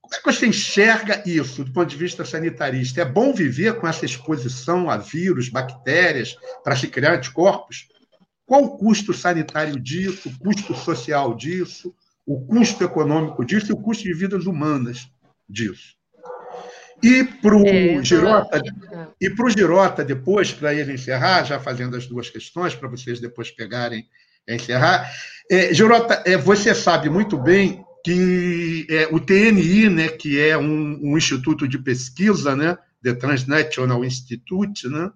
[0.00, 3.00] Como é que você enxerga isso do ponto de vista sanitarista?
[3.00, 7.86] É bom viver com essa exposição a vírus, bactérias, para se criar anticorpos?
[8.44, 11.94] Qual o custo sanitário disso, o custo social disso,
[12.26, 15.08] o custo econômico disso e o custo de vidas humanas
[15.48, 15.97] disso?
[17.02, 18.60] E para o é, Girota,
[19.20, 23.20] e para o Girota, depois, para ele encerrar, já fazendo as duas questões, para vocês
[23.20, 24.06] depois pegarem
[24.46, 25.08] e encerrar.
[25.50, 30.98] É, Girota, é, você sabe muito bem que é, o TNI, né, que é um,
[31.02, 35.10] um, instituto de pesquisa, né, The Transnational Institute, né,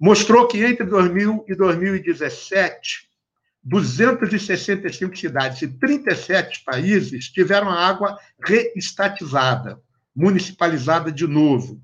[0.00, 3.08] mostrou que entre 2000 e 2017,
[3.62, 9.80] 265 cidades e 37 países tiveram a água reestatizada
[10.14, 11.82] municipalizada de novo.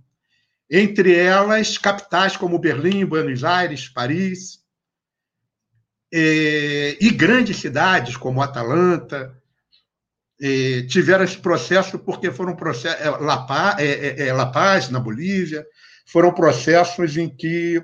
[0.71, 4.61] Entre elas, capitais como Berlim, Buenos Aires, Paris,
[6.13, 9.37] e, e grandes cidades como Atalanta,
[10.41, 13.01] e, tiveram esse processo porque foram processos.
[13.01, 15.67] É, La, Paz, é, é, é, na Bolívia,
[16.07, 17.83] foram processos em que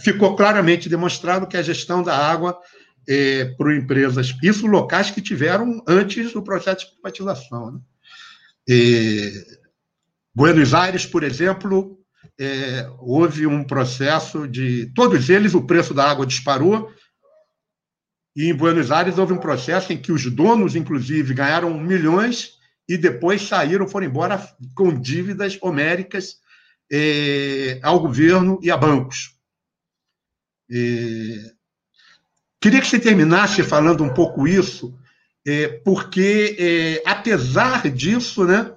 [0.00, 2.58] ficou claramente demonstrado que a gestão da água
[3.06, 7.72] é, por empresas, isso locais que tiveram antes do processo de privatização.
[7.72, 7.80] Né?
[8.68, 9.44] E,
[10.34, 11.98] Buenos Aires, por exemplo,
[12.38, 14.86] é, houve um processo de.
[14.94, 16.92] Todos eles, o preço da água disparou,
[18.36, 22.54] e em Buenos Aires houve um processo em que os donos, inclusive, ganharam milhões
[22.88, 26.38] e depois saíram, foram embora com dívidas homéricas
[26.90, 29.36] é, ao governo e a bancos.
[30.70, 31.52] É,
[32.60, 34.98] queria que você terminasse falando um pouco isso,
[35.46, 38.72] é, porque, é, apesar disso, né,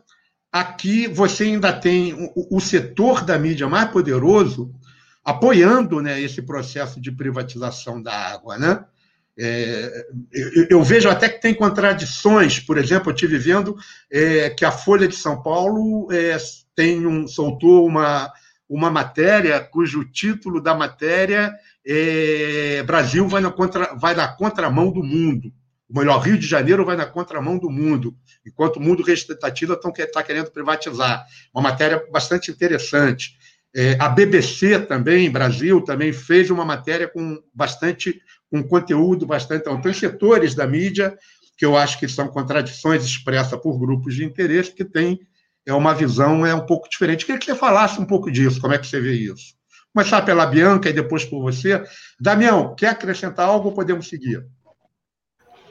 [0.52, 4.74] aqui você ainda tem o, o, setor da mídia mais poderoso
[5.24, 8.58] apoiando né, esse processo de privatização da água.
[8.58, 8.84] Né?
[9.40, 12.60] É, eu, eu, vejo até que tem contradições.
[12.60, 13.78] Por exemplo, eu estive vendo
[14.12, 16.38] é, que a Folha de São Paulo é,
[16.76, 18.32] tem um, soltou uma,
[18.68, 21.54] uma matéria cujo título da matéria
[21.86, 25.54] é Brasil vai na, contra, vai na contramão do mundo.
[25.90, 28.16] O melhor, Rio de Janeiro vai na contramão do mundo,
[28.46, 31.26] enquanto o mundo restatativo está querendo privatizar.
[31.54, 33.38] Uma matéria bastante interessante.
[33.76, 39.62] É, a BBC também, Brasil, também fez uma matéria com bastante com conteúdo bastante.
[39.62, 41.18] Então, tem setores da mídia
[41.58, 45.20] que eu acho que são contradições expressas por grupos de interesse que têm
[45.68, 47.26] é uma visão é um pouco diferente.
[47.26, 49.54] Queria que você falasse um pouco disso, como é que você vê isso.
[49.94, 51.84] Começar pela Bianca e depois por você.
[52.20, 54.46] Damião, quer acrescentar algo ou podemos seguir?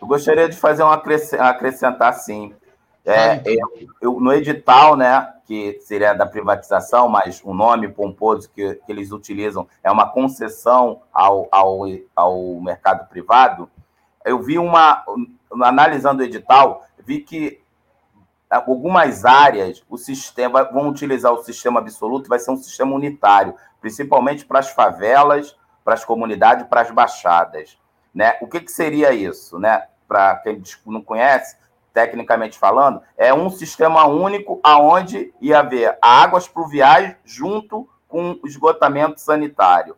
[0.06, 2.54] Eu gostaria de fazer um acrescentar, sim.
[3.04, 8.74] É, eu, eu, no edital, né, que seria da privatização, mas o nome pomposo que,
[8.74, 11.80] que eles utilizam é uma concessão ao, ao,
[12.14, 13.68] ao mercado privado,
[14.24, 15.04] eu vi uma,
[15.64, 17.60] analisando o edital, vi que
[18.48, 24.46] algumas áreas o sistema vão utilizar o sistema absoluto, vai ser um sistema unitário, principalmente
[24.46, 27.76] para as favelas, para as comunidades, para as baixadas.
[28.14, 28.36] Né?
[28.40, 29.58] O que, que seria isso?
[29.58, 29.82] Né?
[30.06, 31.56] Para quem não conhece,
[31.92, 39.96] tecnicamente falando, é um sistema único aonde ia haver águas pluviais junto com esgotamento sanitário,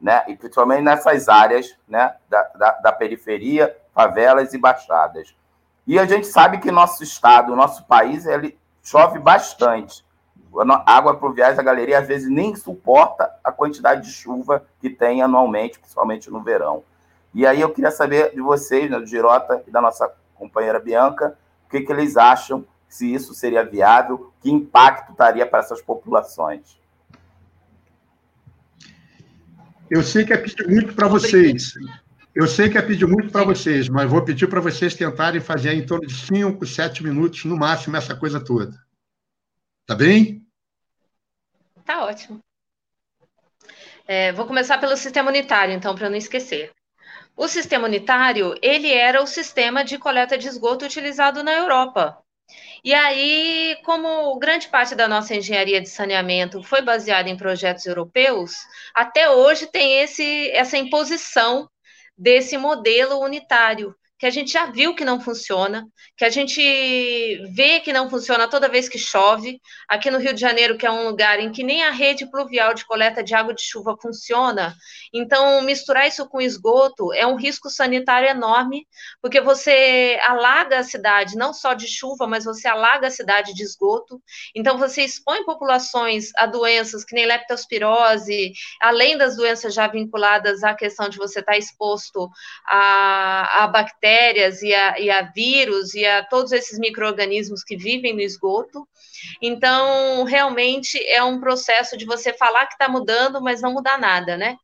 [0.00, 0.24] né?
[0.26, 2.14] E principalmente nessas áreas, né?
[2.28, 5.34] Da, da, da, periferia, favelas e baixadas.
[5.86, 10.04] E a gente sabe que nosso estado, nosso país, ele chove bastante.
[10.86, 15.78] Água pluviais, a galeria às vezes nem suporta a quantidade de chuva que tem anualmente,
[15.78, 16.82] principalmente no verão.
[17.34, 21.36] E aí eu queria saber de vocês, né, do Girota e da nossa companheira Bianca,
[21.66, 26.78] o que, que eles acham, se isso seria viável, que impacto estaria para essas populações.
[29.90, 31.74] Eu sei que é pedir muito para vocês.
[32.34, 35.72] Eu sei que é pedir muito para vocês, mas vou pedir para vocês tentarem fazer
[35.72, 38.78] em torno de 5, 7 minutos, no máximo, essa coisa toda.
[39.86, 40.46] Tá bem?
[41.84, 42.40] Tá ótimo.
[44.06, 46.70] É, vou começar pelo sistema unitário, então, para não esquecer.
[47.38, 52.18] O sistema unitário, ele era o sistema de coleta de esgoto utilizado na Europa.
[52.82, 58.56] E aí, como grande parte da nossa engenharia de saneamento foi baseada em projetos europeus,
[58.92, 61.70] até hoje tem esse, essa imposição
[62.16, 65.86] desse modelo unitário, que a gente já viu que não funciona,
[66.16, 66.60] que a gente
[67.54, 69.60] vê que não funciona toda vez que chove.
[69.88, 72.74] Aqui no Rio de Janeiro, que é um lugar em que nem a rede pluvial
[72.74, 74.74] de coleta de água de chuva funciona,
[75.14, 78.86] então misturar isso com esgoto é um risco sanitário enorme,
[79.22, 83.62] porque você alaga a cidade, não só de chuva, mas você alaga a cidade de
[83.62, 84.20] esgoto.
[84.54, 90.74] Então você expõe populações a doenças que nem leptospirose, além das doenças já vinculadas à
[90.74, 92.28] questão de você estar exposto
[92.66, 97.76] a, a bactérias bactérias e a, e a vírus e a todos esses micro-organismos que
[97.76, 98.88] vivem no esgoto.
[99.42, 104.36] Então, realmente é um processo de você falar que está mudando, mas não mudar nada,
[104.36, 104.56] né?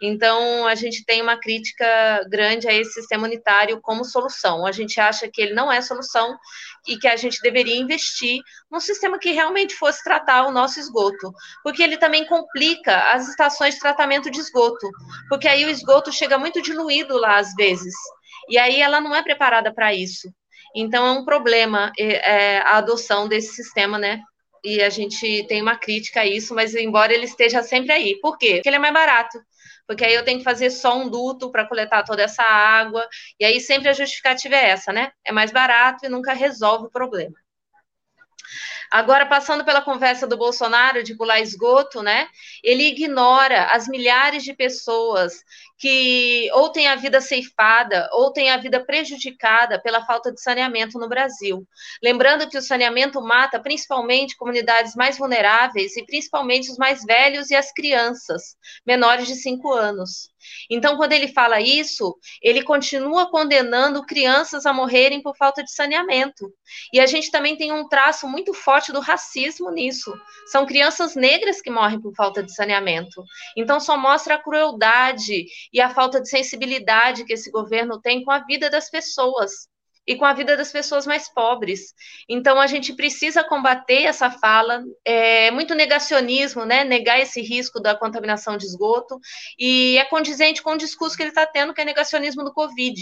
[0.00, 4.64] Então, a gente tem uma crítica grande a esse sistema unitário como solução.
[4.64, 6.36] A gente acha que ele não é solução
[6.86, 11.32] e que a gente deveria investir num sistema que realmente fosse tratar o nosso esgoto,
[11.64, 14.88] porque ele também complica as estações de tratamento de esgoto,
[15.28, 17.94] porque aí o esgoto chega muito diluído lá às vezes.
[18.48, 20.32] E aí ela não é preparada para isso.
[20.74, 24.20] Então é um problema é, a adoção desse sistema, né?
[24.64, 28.18] E a gente tem uma crítica a isso, mas embora ele esteja sempre aí.
[28.20, 28.54] Por quê?
[28.54, 29.38] Porque ele é mais barato.
[29.86, 33.08] Porque aí eu tenho que fazer só um duto para coletar toda essa água.
[33.40, 35.10] E aí sempre a justificativa é essa, né?
[35.24, 37.34] É mais barato e nunca resolve o problema.
[38.90, 42.26] Agora, passando pela conversa do Bolsonaro de pular esgoto, né?
[42.62, 45.42] Ele ignora as milhares de pessoas
[45.78, 50.98] que ou têm a vida ceifada ou têm a vida prejudicada pela falta de saneamento
[50.98, 51.66] no Brasil.
[52.02, 57.54] Lembrando que o saneamento mata principalmente comunidades mais vulneráveis e principalmente os mais velhos e
[57.54, 60.30] as crianças menores de 5 anos.
[60.70, 66.52] Então, quando ele fala isso, ele continua condenando crianças a morrerem por falta de saneamento.
[66.92, 70.12] E a gente também tem um traço muito forte do racismo nisso.
[70.46, 73.22] São crianças negras que morrem por falta de saneamento.
[73.56, 78.30] Então, só mostra a crueldade e a falta de sensibilidade que esse governo tem com
[78.30, 79.68] a vida das pessoas
[80.08, 81.92] e com a vida das pessoas mais pobres.
[82.26, 86.82] Então, a gente precisa combater essa fala, é muito negacionismo, né?
[86.82, 89.20] Negar esse risco da contaminação de esgoto,
[89.58, 92.98] e é condizente com o discurso que ele está tendo, que é negacionismo do Covid.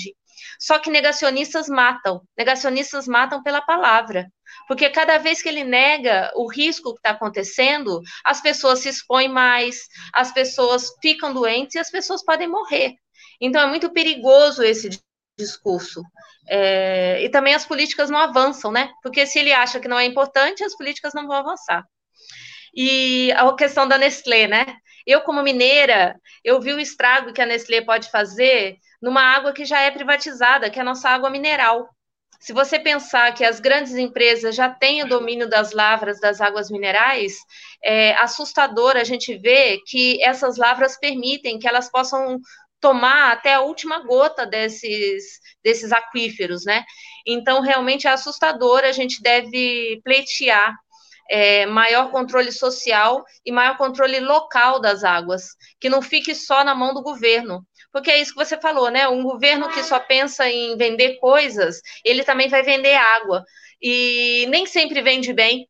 [0.59, 4.27] Só que negacionistas matam, negacionistas matam pela palavra.
[4.67, 9.29] Porque cada vez que ele nega o risco que está acontecendo, as pessoas se expõem
[9.29, 12.95] mais, as pessoas ficam doentes e as pessoas podem morrer.
[13.41, 14.89] Então é muito perigoso esse
[15.37, 16.03] discurso.
[16.49, 18.91] É, e também as políticas não avançam, né?
[19.03, 21.85] Porque se ele acha que não é importante, as políticas não vão avançar.
[22.75, 24.67] E a questão da Nestlé, né?
[25.07, 29.65] Eu, como mineira, eu vi o estrago que a Nestlé pode fazer numa água que
[29.65, 31.89] já é privatizada, que é a nossa água mineral.
[32.41, 36.71] Se você pensar que as grandes empresas já têm o domínio das lavras das águas
[36.71, 37.35] minerais,
[37.83, 42.39] é assustador a gente ver que essas lavras permitem que elas possam
[42.87, 46.85] tomar até a última gota desses, desses aquíferos, né?
[47.27, 50.73] Então, realmente é assustador, a gente deve pleitear
[51.29, 55.49] é, maior controle social e maior controle local das águas,
[55.81, 57.67] que não fique só na mão do governo.
[57.93, 59.09] Porque é isso que você falou, né?
[59.09, 63.45] Um governo que só pensa em vender coisas, ele também vai vender água.
[63.83, 65.69] E nem sempre vende bem,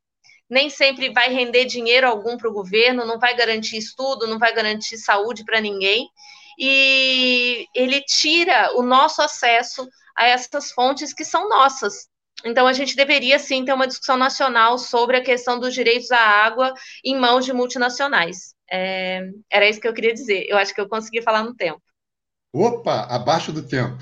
[0.50, 4.52] nem sempre vai render dinheiro algum para o governo, não vai garantir estudo, não vai
[4.52, 6.10] garantir saúde para ninguém
[6.58, 12.08] e ele tira o nosso acesso a essas fontes que são nossas.
[12.44, 16.18] Então, a gente deveria sim ter uma discussão nacional sobre a questão dos direitos à
[16.18, 16.72] água
[17.04, 18.54] em mãos de multinacionais.
[18.70, 20.46] É, era isso que eu queria dizer.
[20.48, 21.80] Eu acho que eu consegui falar no tempo.
[22.52, 23.98] Opa, abaixo do tempo.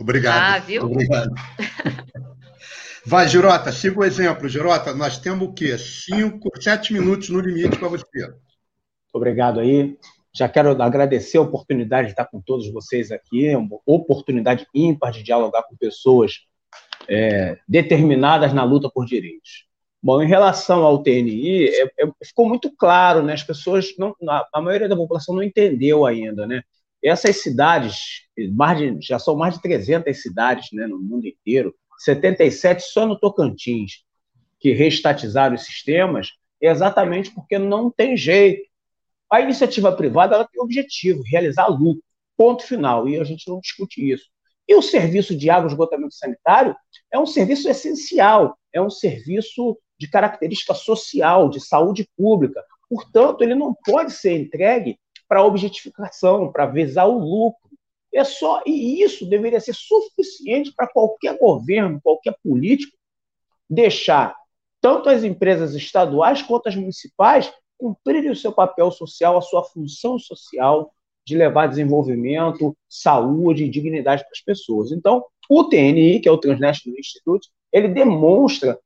[0.00, 0.56] Obrigado.
[0.56, 0.84] Ah, viu?
[0.84, 1.30] Obrigado.
[3.04, 4.48] Vai, Girota, siga o exemplo.
[4.48, 5.76] Girota, nós temos o quê?
[5.78, 8.34] Cinco, sete minutos no limite para você.
[9.12, 9.96] Obrigado aí.
[10.34, 15.12] Já quero agradecer a oportunidade de estar com todos vocês aqui, é uma oportunidade ímpar
[15.12, 16.46] de dialogar com pessoas
[17.08, 19.66] é, determinadas na luta por direitos.
[20.00, 23.32] Bom, em relação ao TNI, é, é, ficou muito claro, né?
[23.32, 26.62] As pessoas, não, a, a, maioria da população não entendeu ainda, né?
[27.02, 28.52] Essas cidades, de,
[29.00, 34.04] já são mais de 300 cidades né, no mundo inteiro, 77 só no Tocantins,
[34.60, 36.30] que restatizaram os sistemas,
[36.60, 38.68] exatamente porque não tem jeito.
[39.30, 42.02] A iniciativa privada ela tem objetivo, realizar lucro,
[42.36, 44.26] ponto final, e a gente não discute isso.
[44.66, 46.76] E o serviço de água e esgotamento sanitário
[47.10, 52.62] é um serviço essencial, é um serviço de característica social, de saúde pública.
[52.88, 57.68] Portanto, ele não pode ser entregue para objetificação, para visar o lucro.
[58.12, 62.96] É só e isso deveria ser suficiente para qualquer governo, qualquer político
[63.68, 64.34] deixar
[64.80, 70.18] tanto as empresas estaduais quanto as municipais cumprirem o seu papel social, a sua função
[70.18, 70.92] social
[71.24, 74.92] de levar desenvolvimento, saúde e dignidade para as pessoas.
[74.92, 78.78] Então, O TNI, que é o Transnational Institute, ele demonstra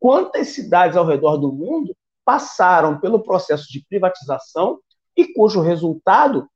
[0.00, 1.94] quantas cidades ao redor do mundo
[2.24, 4.80] passaram pelo processo de privatização
[5.16, 6.48] e cujo resultado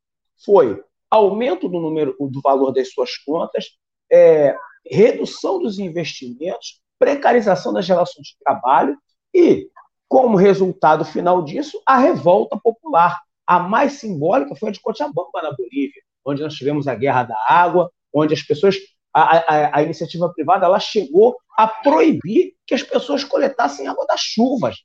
[0.44, 3.66] foi aumento do número do valor das suas contas,
[4.10, 8.96] é, redução dos investimentos, precarização das relações de trabalho
[9.34, 9.68] e,
[10.12, 13.18] como resultado final disso, a revolta popular.
[13.46, 17.36] A mais simbólica foi a de Cochabamba, na Bolívia, onde nós tivemos a guerra da
[17.48, 18.76] água, onde as pessoas
[19.10, 24.20] a, a, a, iniciativa privada ela chegou a proibir que as pessoas coletassem água das
[24.20, 24.76] chuvas.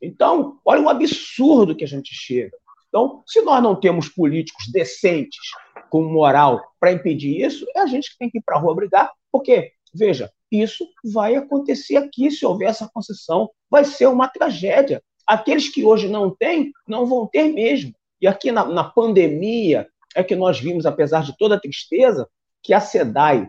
[0.00, 2.56] Então, olha o absurdo que a gente chega.
[2.88, 5.50] Então, se nós não temos políticos decentes,
[5.90, 8.76] com moral, para impedir isso, é a gente que tem que ir para a rua
[8.76, 13.50] brigar, porque, veja, isso vai acontecer aqui se houver essa concessão.
[13.70, 15.02] Vai ser uma tragédia.
[15.26, 17.92] Aqueles que hoje não têm, não vão ter mesmo.
[18.20, 22.28] E aqui na, na pandemia é que nós vimos, apesar de toda a tristeza,
[22.62, 23.48] que a SEDAI,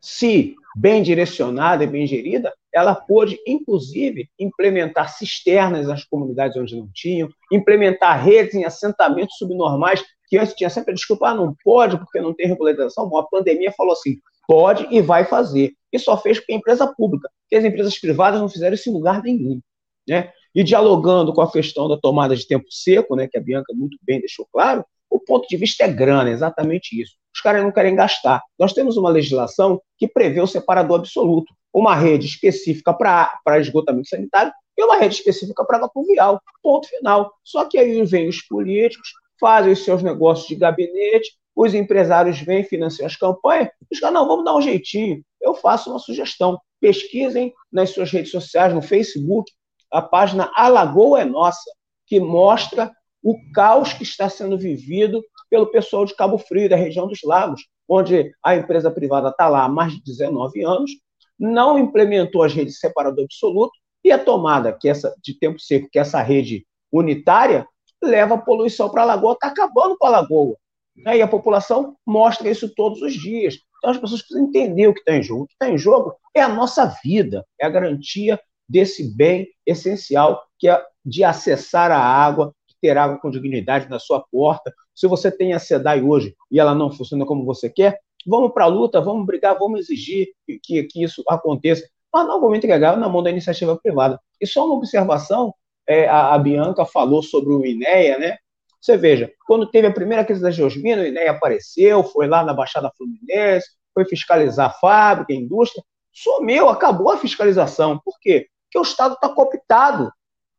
[0.00, 6.88] se bem direcionada e bem gerida, ela pôde, inclusive, implementar cisternas nas comunidades onde não
[6.94, 12.20] tinham, implementar redes em assentamentos subnormais, que antes tinha sempre desculpa, ah, não pode porque
[12.20, 13.08] não tem regularização.
[13.08, 14.18] Bom, a pandemia falou assim,
[14.48, 15.74] pode e vai fazer.
[15.92, 18.92] E só fez porque é empresa pública, porque as empresas privadas não fizeram isso em
[18.92, 19.60] lugar nenhum.
[20.08, 20.32] Né?
[20.54, 23.98] E dialogando com a questão da tomada de tempo seco, né, que a Bianca muito
[24.02, 27.14] bem deixou claro, o ponto de vista é grana, exatamente isso.
[27.34, 28.42] Os caras não querem gastar.
[28.58, 34.52] Nós temos uma legislação que prevê o separador absoluto, uma rede específica para esgotamento sanitário
[34.76, 36.40] e uma rede específica para água pluvial.
[36.62, 37.32] Ponto final.
[37.44, 39.08] Só que aí vêm os políticos,
[39.40, 44.28] fazem os seus negócios de gabinete, os empresários vêm, financiam as campanhas, os caras, não,
[44.28, 45.24] vamos dar um jeitinho.
[45.42, 46.56] Eu faço uma sugestão.
[46.80, 49.50] Pesquisem nas suas redes sociais, no Facebook,
[49.90, 51.68] a página Alagoa é Nossa,
[52.06, 55.20] que mostra o caos que está sendo vivido
[55.50, 59.64] pelo pessoal de Cabo Frio, da região dos lagos, onde a empresa privada está lá
[59.64, 60.92] há mais de 19 anos,
[61.36, 63.72] não implementou as redes de separador absoluto,
[64.04, 67.66] e a tomada que essa, de tempo seco, que essa rede unitária,
[68.00, 70.56] leva a poluição para a lagoa, está acabando com a lagoa.
[71.04, 71.18] Né?
[71.18, 73.58] E a população mostra isso todos os dias.
[73.78, 75.44] Então as pessoas precisam entender o que está em jogo.
[75.44, 80.42] O que está em jogo é a nossa vida, é a garantia desse bem essencial
[80.58, 84.72] que é de acessar a água, ter água com dignidade na sua porta.
[84.94, 88.64] Se você tem a SEDAI hoje e ela não funciona como você quer, vamos para
[88.64, 90.28] a luta, vamos brigar, vamos exigir
[90.62, 91.88] que, que isso aconteça.
[92.12, 94.20] Mas não vamos entregar na mão da iniciativa privada.
[94.40, 95.54] E só uma observação,
[95.86, 98.36] é, a, a, Bianca falou sobre o INEA, né?
[98.80, 102.54] Você veja, quando teve a primeira crise da Geosmina, o INEA apareceu, foi lá na
[102.54, 105.82] Baixada Fluminense, foi fiscalizar a fábrica, a indústria,
[106.12, 108.00] sumiu, acabou a fiscalização.
[108.04, 108.48] Por quê?
[108.64, 110.12] Porque o Estado está cooptado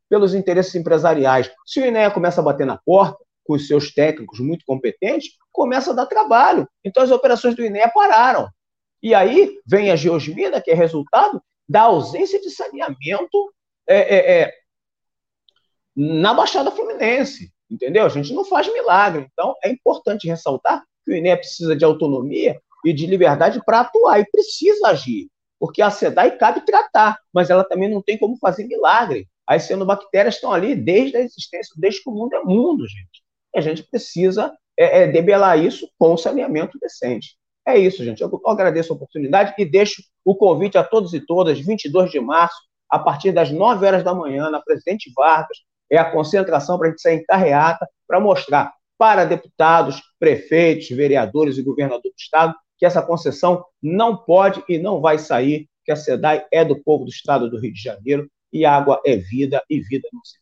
[0.09, 1.49] pelos interesses empresariais.
[1.65, 5.91] Se o INEA começa a bater na porta, com os seus técnicos muito competentes, começa
[5.91, 6.67] a dar trabalho.
[6.83, 8.47] Então as operações do INEA pararam.
[9.01, 13.53] E aí vem a geosmina, que é resultado da ausência de saneamento
[13.87, 14.53] é, é, é,
[15.95, 17.51] na Baixada Fluminense.
[17.69, 18.05] Entendeu?
[18.05, 19.27] A gente não faz milagre.
[19.31, 24.19] Então é importante ressaltar que o INEA precisa de autonomia e de liberdade para atuar,
[24.19, 25.27] e precisa agir.
[25.59, 29.27] Porque a SEDAI cabe tratar, mas ela também não tem como fazer milagre.
[29.45, 33.23] As cianobactérias estão ali desde a existência, desde que o mundo é mundo, gente.
[33.53, 37.35] E a gente precisa é, é, debelar isso com saneamento decente.
[37.67, 38.21] É isso, gente.
[38.21, 42.57] Eu agradeço a oportunidade e deixo o convite a todos e todas, 22 de março,
[42.89, 45.57] a partir das 9 horas da manhã, na Presidente Vargas,
[45.91, 51.57] é a concentração para a gente sair em carreata para mostrar para deputados, prefeitos, vereadores
[51.57, 55.95] e governador do Estado que essa concessão não pode e não vai sair, que a
[55.95, 59.79] SEDAI é do povo do Estado do Rio de Janeiro e água é vida e
[59.81, 60.37] vida não se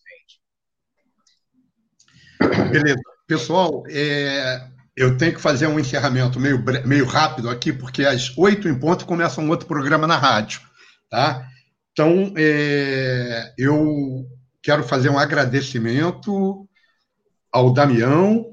[2.40, 2.72] vende.
[2.72, 3.02] Beleza.
[3.28, 8.68] Pessoal, é, eu tenho que fazer um encerramento meio, meio rápido aqui, porque às oito
[8.68, 10.62] em ponto começa um outro programa na rádio.
[11.10, 11.48] Tá?
[11.92, 14.26] Então, é, eu
[14.68, 16.68] quero fazer um agradecimento
[17.50, 18.48] ao Damião,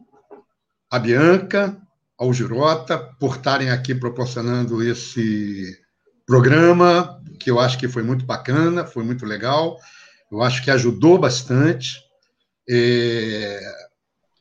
[0.88, 1.76] à Bianca,
[2.16, 5.76] ao Girota, por estarem aqui proporcionando esse
[6.24, 9.76] programa, que eu acho que foi muito bacana, foi muito legal,
[10.30, 12.00] eu acho que ajudou bastante.
[12.70, 13.60] É,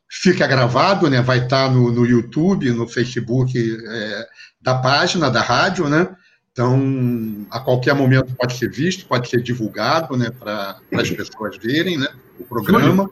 [0.08, 1.24] fica gravado, né?
[1.24, 4.28] vai estar no, no YouTube, no Facebook é,
[4.62, 6.16] da página da rádio, né?
[6.54, 11.98] Então, a qualquer momento pode ser visto, pode ser divulgado, né, para as pessoas verem,
[11.98, 12.08] né,
[12.40, 13.10] o programa.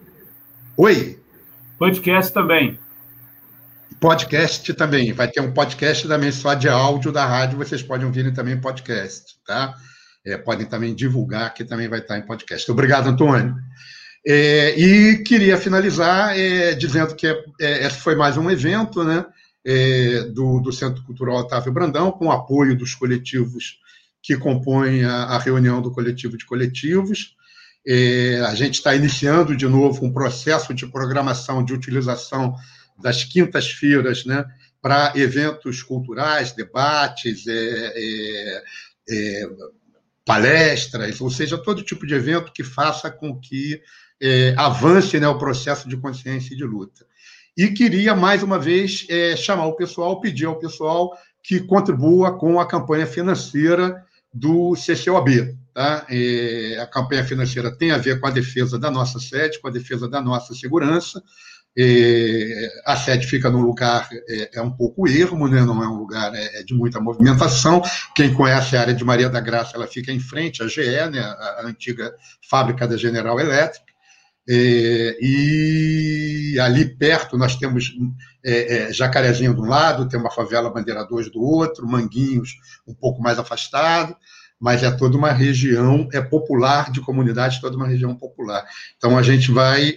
[0.77, 1.19] Oi.
[1.79, 2.79] Podcast também.
[3.99, 5.11] Podcast também.
[5.11, 9.35] Vai ter um podcast também só de áudio da rádio, vocês podem ouvir também podcast,
[9.45, 9.73] tá?
[10.23, 12.71] É, podem também divulgar, que também vai estar em podcast.
[12.71, 13.55] Obrigado, Antônio.
[14.25, 19.25] É, e queria finalizar é, dizendo que é, é, esse foi mais um evento, né?
[19.65, 23.79] É, do, do Centro Cultural Otávio Brandão, com apoio dos coletivos
[24.21, 27.35] que compõem a, a reunião do coletivo de coletivos.
[27.85, 32.55] É, a gente está iniciando de novo um processo de programação de utilização
[33.01, 34.45] das quintas-feiras né,
[34.81, 38.63] para eventos culturais, debates, é, é,
[39.09, 39.49] é,
[40.25, 43.81] palestras, ou seja, todo tipo de evento que faça com que
[44.21, 47.05] é, avance né, o processo de consciência e de luta.
[47.57, 51.11] E queria, mais uma vez, é, chamar o pessoal, pedir ao pessoal
[51.43, 54.03] que contribua com a campanha financeira
[54.33, 55.57] do CCOB.
[55.73, 56.05] Tá?
[56.09, 59.71] É, a campanha financeira tem a ver com a defesa da nossa sede, com a
[59.71, 61.21] defesa da nossa segurança.
[61.77, 65.63] É, a sede fica num lugar é, é, um pouco ermo, né?
[65.63, 67.81] não é um lugar é, é, de muita movimentação.
[68.13, 71.19] Quem conhece a área de Maria da Graça, ela fica em frente à GE, né?
[71.19, 72.13] a, a antiga
[72.49, 73.90] fábrica da General Electric.
[74.49, 77.93] É, e ali perto nós temos
[78.43, 82.55] é, é, Jacarezinho de um lado, tem uma favela Bandeira 2 do outro, Manguinhos
[82.87, 84.15] um pouco mais afastado,
[84.59, 88.63] mas é toda uma região, é popular, de comunidade, toda uma região popular.
[88.97, 89.95] Então a gente vai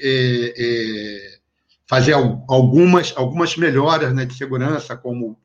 [1.86, 5.38] fazer algumas, algumas melhoras né, de segurança, como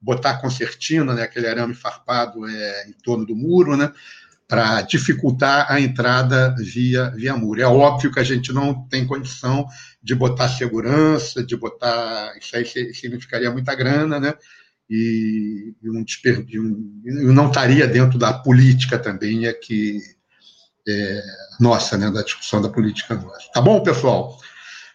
[0.00, 3.92] botar concertina, né, aquele arame farpado é, em torno do muro, né,
[4.52, 7.62] para dificultar a entrada via, via muro.
[7.62, 9.66] É óbvio que a gente não tem condição
[10.02, 12.36] de botar segurança, de botar.
[12.36, 14.34] Isso aí significaria muita grana, né?
[14.90, 16.62] E, e um desperdício,
[17.02, 20.00] não estaria dentro da política também, é que.
[20.86, 21.22] É,
[21.58, 23.50] nossa, né, da discussão da política nossa.
[23.54, 24.38] Tá bom, pessoal?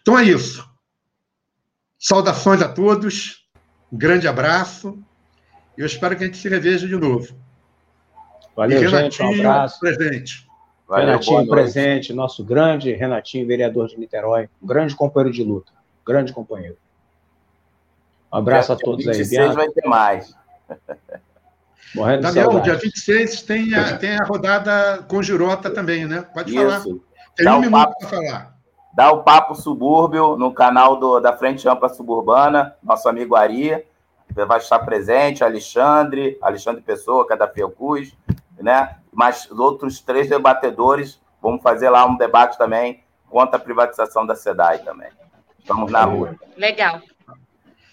[0.04, 0.64] Então é isso.
[1.98, 3.48] Saudações a todos,
[3.92, 5.04] um grande abraço.
[5.76, 7.47] Eu espero que a gente se reveja de novo.
[8.58, 9.22] Valeu, gente.
[9.22, 9.80] Um abraço.
[9.80, 10.48] Presente.
[10.88, 15.72] Valeu, Renatinho presente, nosso grande Renatinho, vereador de Niterói, um grande companheiro de luta,
[16.06, 16.78] grande companheiro.
[18.32, 20.34] Um abraço a todos 26 aí, vai ter mais.
[21.94, 26.26] Morrendo Daniel, dia 26 tem a, tem a rodada com Girota também, né?
[26.34, 26.62] Pode Isso.
[26.62, 26.84] falar.
[27.36, 28.58] Tem Dá um minuto para falar.
[28.94, 33.86] Dá o Papo Subúrbio no canal do, da Frente Ampla Suburbana, nosso amigo Ari,
[34.34, 38.16] vai estar presente, Alexandre, Alexandre Pessoa, que é da Fiocruz,
[38.58, 38.98] né?
[39.12, 44.36] Mas os outros três debatedores, vamos fazer lá um debate também contra a privatização da
[44.36, 45.10] SEDAI também.
[45.60, 46.36] Estamos na rua.
[46.56, 47.02] Legal.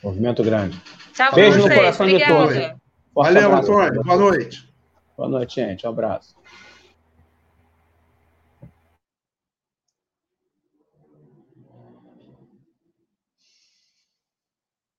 [0.02, 0.80] Movimento grande.
[1.12, 2.46] Tchau, Beijo no coração Obrigada.
[2.46, 2.84] de todos.
[3.14, 4.02] Valeu, Antônio.
[4.02, 4.74] Boa noite.
[5.16, 5.86] Boa noite, gente.
[5.86, 6.36] Um abraço.